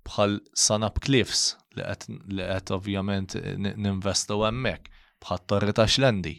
[0.08, 4.88] bħal sanab cliffs li qed ovvjament ninvestu hemmhekk
[5.20, 6.38] bħal torri ta' xlendi,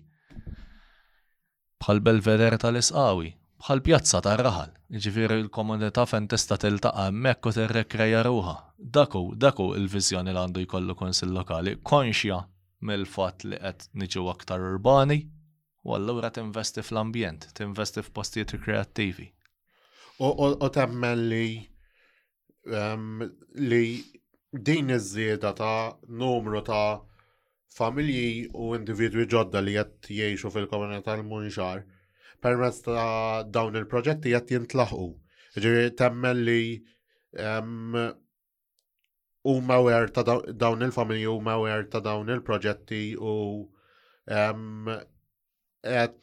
[1.82, 3.29] bħal belveder tal-isqawi,
[3.62, 4.72] bħal pjazza ta' raħal,
[5.05, 8.53] ġifiri il-komunità fejn tista' tiltaqa' hemmhekk u tirrekreja ruha.
[8.97, 12.39] Daku, daku il-viżjoni li għandu jkollu konsil lokali, konxja
[12.89, 15.20] mill-fatt li qed niġu aktar urbani,
[15.86, 19.30] u allura tinvesti fl-ambjent, tinvesti f'postijiet kreattivi.
[20.22, 21.45] U temmen li
[23.70, 23.84] li
[24.53, 26.97] din iż-żieda ta' numru ta'
[27.72, 31.86] familji u individwi ġodda li qed jgħixu fil-komunità l-munxar
[32.41, 35.07] permezz ta' dawn il-proġetti qed jintlaħqu.
[35.61, 36.63] Ġiri temmel li
[39.41, 43.19] u mawer ta' dawn il-familji u mawer ta' dawn il-proġetti u
[44.29, 46.21] qed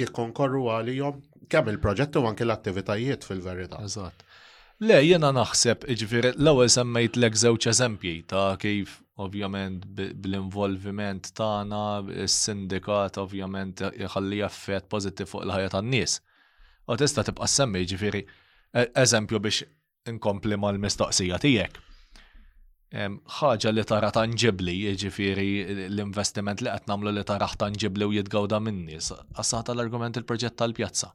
[0.00, 1.16] jikkonkorru għalihom
[1.52, 3.76] kemm il-proġett u anke l-attivitajiet fil-verità.
[3.86, 4.18] Eżatt.
[4.78, 11.80] Le, jena naħseb, iġviri, l għu semmejt l-ek zewċ eżempji ta' kif ovvjament bl-involviment tagħna,
[12.24, 16.20] is-sindikat ovvjament jħalli effett pożittiv fuq il-ħajja tan-nies.
[16.88, 19.62] U tista' tibqa' semmi ġifieri e-, eżempju biex
[20.12, 21.82] inkompli mal-mistoqsija tiegħek.
[23.40, 25.48] Ħaġa li tara tangibli, ġifiri
[25.90, 29.10] l-investiment li qed nagħmlu li taraħ tangibli u jitgawda min nies.
[29.42, 31.10] Assata l-argument il-proġett tal-pjazza.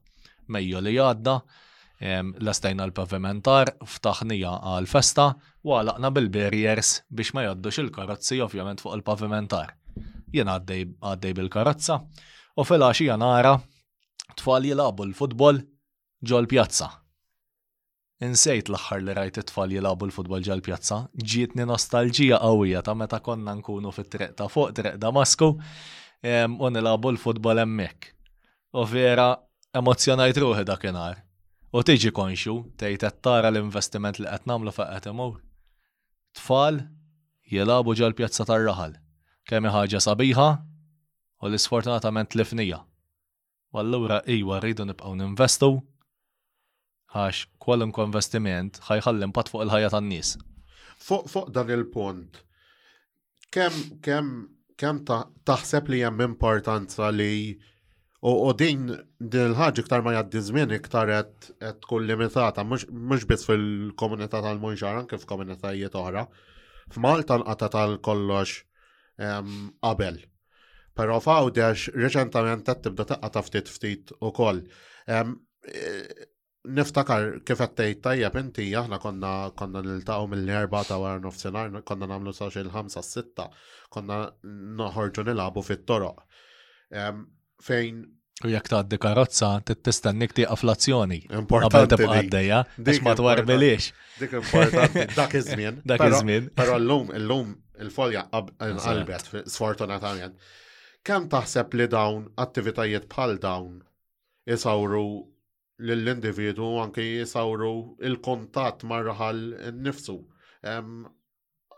[0.54, 1.40] Mejju li għadda
[2.44, 5.28] lastajna l-pavimentar, ftaħnija għal-festa,
[5.64, 9.74] u għalaqna bil-barriers biex ma jaddux il-karozzi ovvjament fuq il-pavimentar.
[10.34, 12.00] Jien għaddej bil-karozza,
[12.58, 13.56] u fil-għaxi nara
[14.38, 15.62] tfal jilabu l-futbol
[16.24, 16.90] ġol pjazza.
[18.24, 23.54] Insejt l-axħar li rajt it-tfal jilabu l-futbol ġol pjazza, ġietni nostalġija qawwija ta' meta konna
[23.60, 25.52] nkunu fit-treq ta' fuq treq Damasku
[26.24, 28.10] u nilabu l-futbol emmek.
[28.74, 29.34] U vera
[29.76, 31.20] emozjonajt ruħi dakinhar
[31.74, 35.40] U tiġi konxu, tgħid qed tara l-investiment li qed nagħmlu fuq imur.
[36.38, 36.76] Tfal
[37.50, 38.94] jilagħbu ġal pjazza tar-raħal.
[39.50, 40.46] Kemm ħaġa sabiħa
[41.42, 42.80] u l-isfortunatament lifnija.
[43.74, 45.72] U allura iwa rridu nibqgħu ninvestu
[47.18, 50.36] għax kwalunkwe investiment ħajħallim pat fuq il-ħajja tan-nies.
[51.02, 52.44] Fuq dan il-punt,
[53.50, 54.48] kemm
[54.78, 57.34] kemm taħseb li hemm importanza li
[58.24, 58.88] U din
[59.20, 61.48] dil-ħagġi ktar ma jaddi żmien iktar qed
[61.84, 66.24] tkun limitata mhux biss fil-komunità tal-Munxar anke f'komunitajiet oħra.
[66.94, 68.54] F'Malta nqata tal-kollox
[69.20, 69.52] ehm,
[69.84, 70.22] qabel.
[70.96, 74.64] Però f'għawdex reċentament qed tibda taqqa ftit ftit ukoll.
[75.12, 75.36] Ehm,
[75.68, 75.92] e,
[76.80, 82.08] niftakar kif qed tgħid tajjeb inti aħna konna konna niltaqgħu mill-erba ta' wara nofsinhar konna
[82.14, 83.50] nagħmlu sa xi l-ħamsa s-sitta
[83.92, 86.24] konna naħorġu nilagħbu fit-toroq.
[86.96, 87.26] Ehm,
[87.62, 88.04] fejn
[88.44, 89.50] U jekk tgħaddi karozza,
[89.86, 91.20] tistennik tieqaf l-azzjoni.
[91.48, 93.92] Qabel tibqa' għaddejja, biex ma twarbilix.
[94.20, 95.78] Dik importanti, dak iż-żmien.
[95.92, 96.48] Dak iż-żmien.
[96.58, 97.54] Però llum illum
[97.86, 100.36] il-folja qalbet sfortunatament.
[101.06, 103.78] Kemm taħseb li dawn attivitajiet bħal dawn
[104.50, 105.06] isawru
[105.86, 107.72] lill-individu anke jisawru
[108.04, 109.46] il kontat mar-raħal
[109.86, 110.18] nifsu.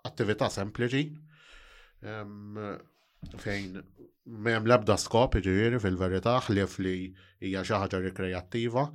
[0.08, 1.06] Attività sempliċi
[3.44, 3.84] fejn
[4.26, 6.94] Mem labda skop, ġiri jiġifieri, fil-verità, ħlif li
[7.46, 8.86] hija xi ħaġa rikreattiva,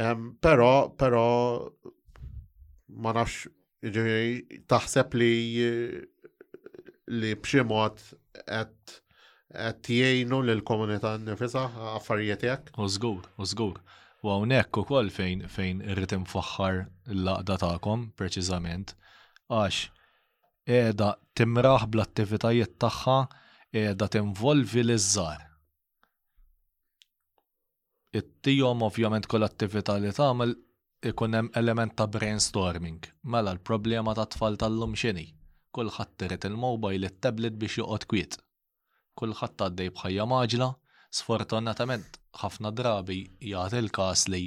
[0.00, 1.24] ehm, Però, però
[3.04, 3.50] ma nafx
[3.84, 5.34] ġiri jiġifieri, taħseb li
[7.20, 8.00] li b'xi mod
[8.38, 8.94] qed
[9.92, 11.66] jgħinu lill-komunità nnifisha
[11.98, 12.72] affarijiet hekk.
[12.80, 13.82] U żgur,
[14.24, 16.84] u hawnhekk ukoll fejn fejn irrid infaħħar
[17.18, 18.96] l-laqda tagħkom preċiżament
[19.52, 19.84] għax
[20.70, 21.12] qiegħda
[21.42, 23.18] timraħ bl-attivitajiet tagħha
[23.72, 25.38] t tinvolvi l izzar
[28.18, 30.54] It-tijom ovvjament attività li tagħmel
[31.10, 33.04] ikun hemm element ta' brainstorming.
[33.22, 35.22] Mela l-problema ta' tfal tal-lum xini.
[35.70, 38.34] Kulħadd irid il-mobile it-tablet biex joqgħod kwiet.
[39.16, 40.68] Kulħadd għaddej bħajja maġla,
[41.20, 43.20] sfortunatament ħafna drabi
[43.52, 44.42] jagħti il-każ li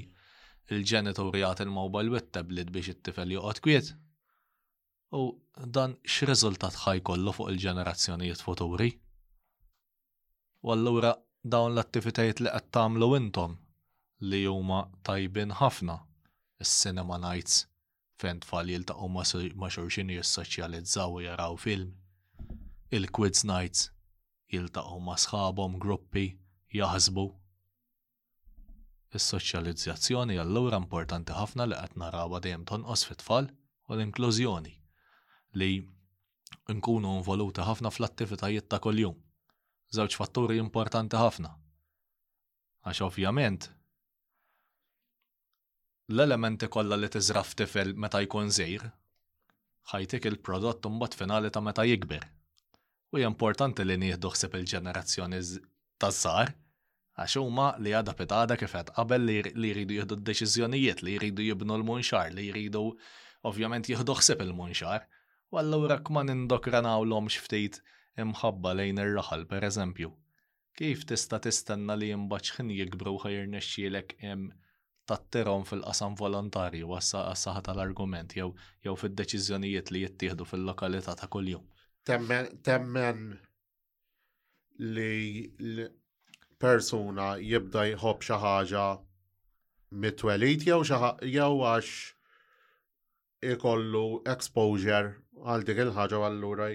[0.76, 3.93] il-ġenitur jagħti il-mobile bit-tablet biex it-tifel joqgħod kwiet.
[5.15, 5.24] U
[5.63, 8.91] dan x'riżultat ħajkollu fuq il-ġenerazzjonijiet futuri?
[10.64, 11.09] U allura
[11.53, 13.55] dawn l-attivitajiet li qed tagħmlu intom
[14.32, 14.78] li huma
[15.09, 15.97] tajbin ħafna.
[16.64, 17.57] Is-cinema nights
[18.24, 21.89] fejn tfal jiltaqgħu ma' xulxin jissoċjalizzaw u jaraw film.
[22.99, 23.89] Il-quiz nights
[24.55, 26.26] jiltaqgħu ma' sħabhom gruppi
[26.80, 27.26] jaħsbu.
[29.20, 34.72] Is-soċjalizzazzjoni allura importanti ħafna li qed narawha dejjem tonqos fit-tfal u l-inklużjoni
[35.59, 35.72] li
[36.72, 39.20] nkunu involuti ħafna fl-attivitajiet ta' kuljum
[39.94, 41.50] żewġ fatturi importanti ħafna.
[42.89, 43.68] Għax ovvjament,
[46.14, 48.88] l-elementi kollha li tiżraf tifel meta jkun żejr,
[49.94, 52.26] ħajtik il-prodott mbagħad finali ta' meta jikber.
[53.14, 55.41] U importanti li nieħdu ħsib il-ġenerazzjoni
[56.02, 56.54] taż-żgħar
[57.22, 61.78] għax huma li għadha pitada kif qed qabel li jridu jieħdu d-deċiżjonijiet, li jridu jibnu
[61.78, 62.88] l-munxar, li jridu
[63.46, 65.06] ovvjament jieħdu ħsib il-munxar,
[65.54, 67.84] u allura ma nindokranawlhom xi ftit
[68.22, 70.09] imħabba lejn ir-raħal pereżempju.
[70.78, 74.51] Kif tista' tistenna li jimbaċħin jikbru ħajr nexxielek hemm
[75.11, 78.51] tatterhom fil-qasam volontarju għas saħa tal-argument jew
[78.88, 81.66] jew fid-deċiżjonijiet li jittieħdu fil-lokalità ta' kuljum.
[82.05, 83.36] Temmen
[84.80, 85.88] li
[86.64, 88.86] persuna jibda jħobb xi ħaġa
[90.03, 92.01] mitwelit jew jew għax
[93.53, 95.14] ikollu exposure
[95.44, 96.68] għal dik il-ħaġa u allura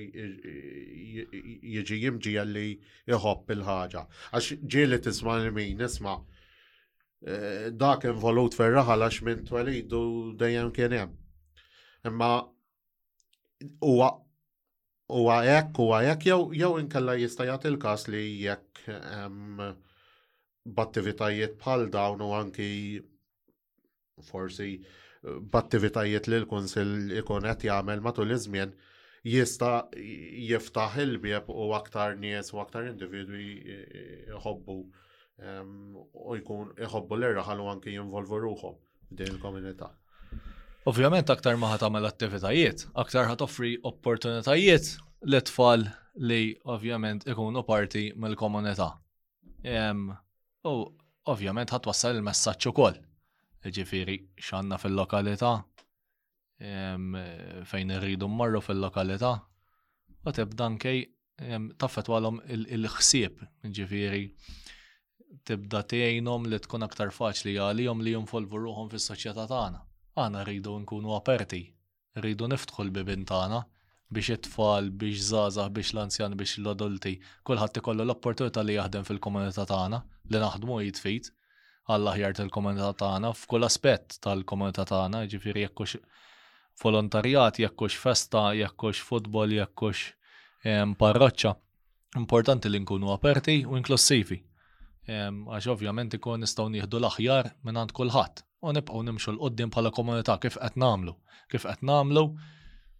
[1.76, 2.66] jiġi jimġija li
[3.08, 4.02] jħobb il-ħaġa.
[4.36, 10.02] Għax ġieli tisma' min nisma' eh, dak involut fir-raħal għax minn twelidu
[10.42, 11.16] dejjem kien hemm.
[12.12, 12.32] Imma
[13.82, 14.10] huwa
[15.08, 18.84] huwa hekk huwa hekk jew jew inkella jista' jagħti il-każ li jekk
[20.76, 22.70] b'attivitajiet bħal dawn u anki
[24.28, 24.74] forsi
[25.22, 28.74] b'attivitajiet li l-Kunsill ikun qed jagħmel matul iż-żmien
[29.28, 33.48] jista' jiftaħ il-bieb u aktar nies u aktar individwi
[34.32, 38.72] jħobbu u jkun iħobbu l-irraħal u anki jinvolvu ruħu
[39.10, 39.90] f'din il-komunità.
[40.88, 44.92] Ovvjament aktar ma ħat tagħmel attivitajiet, aktar ħat offri opportunitajiet
[45.26, 45.88] l-tfal
[46.30, 48.88] li ovvjament ikunu parti mill-komunità.
[50.68, 50.76] U
[51.34, 52.96] ovvjament ħat wassal il-messaġġ ukoll
[53.66, 54.14] ġifiri
[54.48, 55.52] xanna fil-lokalità,
[56.60, 59.30] fejn irridu marru fil-lokalità,
[60.26, 61.04] u tibda nkej
[61.78, 63.40] taffet walom il-ħsieb,
[63.78, 64.22] ġifiri
[65.48, 69.82] tibda tgħinhom li tkun aktar faċli għalihom li jinvolvu ruhom fis-soċjetà tagħna.
[70.18, 71.62] Aħna rridu nkunu aperti,
[72.22, 73.62] rridu niftħu l-bibin tagħna
[74.08, 80.00] biex it-tfal, biex żgħażagħ, biex l-anzjan, biex l-adulti, kulħadd ikollu l-opportunità li jaħdem fil-komunità tagħna
[80.32, 81.28] li naħdmu jitfit
[81.88, 85.96] għall-aħjar tal-komunità tagħna f'kull aspett tal-komunità tagħna, ġifieri jekkux
[86.82, 90.02] volontarjat, jekkux festa, jekkux futbol, jekkux
[90.68, 91.54] ehm, parroċċa.
[92.20, 94.38] Importanti li nkunu aperti u inklusivi.
[95.08, 99.72] Ehm, għax ovvjament ikun nistgħu nieħdu l-aħjar minn għand kulħadd u nibqgħu nimxu l qudiem
[99.72, 101.14] bħala komunità kif qed nagħmlu,
[101.48, 102.24] kif qed nagħmlu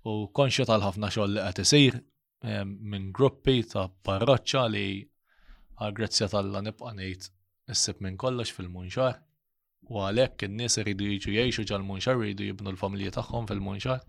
[0.08, 4.88] u konxju tal-ħafna xogħol li qed isir ehm, minn gruppi ta' parroċċa li
[5.82, 7.34] għal grazzja tal-la nibqa' ngħid
[7.72, 9.18] issib minn kollox fil-munxar
[9.92, 14.00] u għalhekk in-nies iridu jiġu jgħixu ġal-munxar iridu jibnu l-familji tagħhom fil-munxar.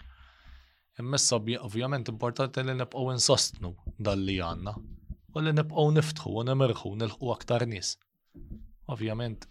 [0.99, 3.73] Immissa ovvjament importanti li nibqgħu insostnu
[4.07, 4.73] dan li għandna
[5.35, 7.93] u li nibqgħu niftħu u nimirħu nilħu aktar nies.
[8.95, 9.47] Ovvjament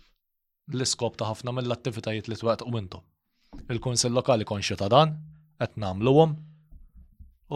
[0.73, 3.05] l-iskop ta' ħafna mill-attivitajiet li u intom.
[3.73, 5.17] Il-Kunsill Lokali konxi ta' dan,
[5.59, 6.35] qed nagħmluhom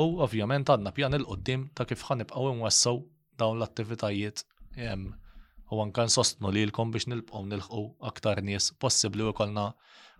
[0.00, 3.02] u ovvjament għandna pjan il-qoddim ta' kif ħanibqgħu nwassaw
[3.38, 4.46] dawn l-attivitajiet
[4.78, 5.10] ehm,
[5.72, 9.66] u għankan nsostnu li l-kom biex nilbqgħu nilħqu aktar nies possibbli u kolna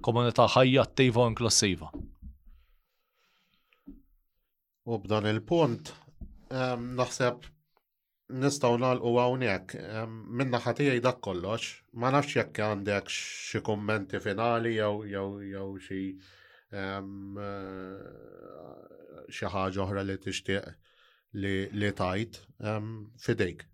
[0.04, 1.90] komunità ħajja attiva u inklusiva.
[4.92, 5.92] U b'dan il-punt,
[6.56, 7.48] ehm, naħseb
[8.42, 11.68] nistaw nalqu għawnek, ehm, minna ħatijaj dak kollox,
[12.00, 16.00] ma nafx jekk għandek xi kummenti finali jew jew jew xi
[16.72, 17.36] ehm,
[19.28, 20.88] xi ħaġa oħra li tixtieq
[21.42, 22.40] li tajt
[23.26, 23.66] fidejk.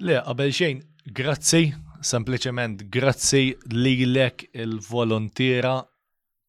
[0.00, 0.78] Le, qabel xejn,
[1.12, 5.82] grazzi, sempliciment grazzi lilek il volontira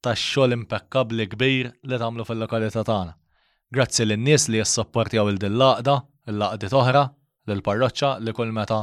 [0.01, 3.11] tax-xogħol impeccabli kbir li tagħmlu fil-lokalità tagħna.
[3.69, 5.95] Grazzi lin-nies li jassapportjaw il-dillaqda,
[6.31, 7.03] il-laqdi toħra,
[7.51, 8.79] l-parroċċa li kull meta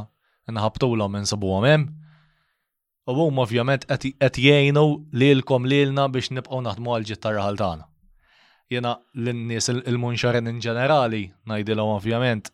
[0.51, 1.89] nħabtulhom insibuhom hemm.
[3.11, 4.87] U hum ovvjament qed jgħinu
[5.19, 7.89] lilkom lilna biex nibqgħu naħdmu għal ġitt tar-raħal tagħna.
[8.71, 12.53] Jiena lin-nies il-munxarin in ġenerali ngħidilhom ovvjament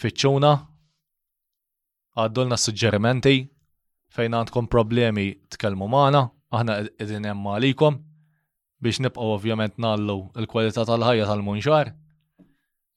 [0.00, 0.56] fiċċuna
[2.18, 3.34] għaddolna suġġerimenti
[4.12, 7.98] fejn għandkom problemi tkellmu magħna, aħna qegħdin hemm għalikom
[8.82, 11.92] biex nibqgħu ovvjament nallu l-kwalità tal-ħajja tal-munxar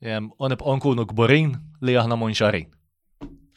[0.01, 1.53] ehm, u nibqgħu nkunu kburin
[1.86, 2.72] li aħna munxarin.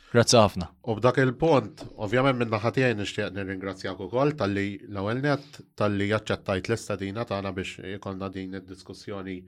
[0.09, 0.67] Grazzi ħafna.
[0.89, 5.43] U b'dak il-punt, ovvjament minn naħatijaj nir nirringrazzjak ukoll tal-li l-ewwel
[5.77, 9.41] tal-li jaċċettajt l-istadina tagħna biex ikolna din id-diskussjoni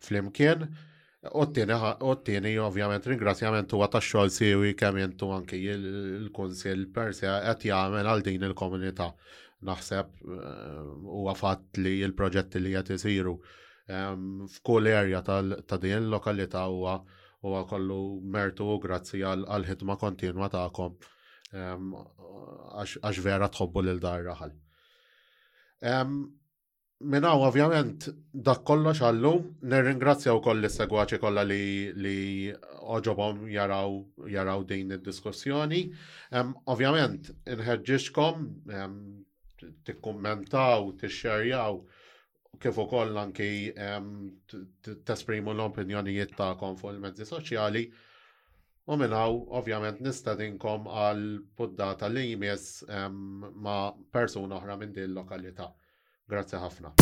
[0.00, 0.70] fl-imkien.
[1.28, 8.22] Ottini, ovvjament, ringrazzjament huwa ta' xogħol siwi kemm jentu anki il-Kunsill Persja qed jagħmel għal
[8.24, 9.08] din il-komunità.
[9.68, 13.34] Naħseb eh, huwa fatt li l-proġetti li qed isiru
[13.92, 16.96] ehm, f'kull erja ta' din il-lokalità huwa
[17.44, 18.00] huwa kollu
[18.38, 20.96] mertu grazzi għal ħidma kontinwa tagħkom
[21.52, 21.94] ehm,
[23.04, 24.56] għax vera tħobbu lil darraħal.
[25.84, 26.16] Ehm,
[27.00, 28.08] Minna, ovvjament,
[28.44, 29.28] dak kollox għallu,
[29.72, 32.52] nirringrazzjaw koll is-segwaċi kollha li, li
[32.96, 33.94] oġobhom jaraw,
[34.28, 35.78] jaraw din id-diskussjoni.
[36.74, 38.44] ovvjament, inħeġġixkom
[39.88, 41.80] tikkummentaw, tixxerjaw
[42.60, 43.48] kif ukoll anki
[45.08, 47.86] tesprimu l-opinjonijiet tagħkom fuq il-mezzi soċjali.
[48.92, 51.24] U minnaw, ovvjament, nistadinkom għal
[51.56, 55.72] poddata li jmiss ma' persuna oħra minn din l-lokalità.
[56.30, 56.94] Grazie ħafna.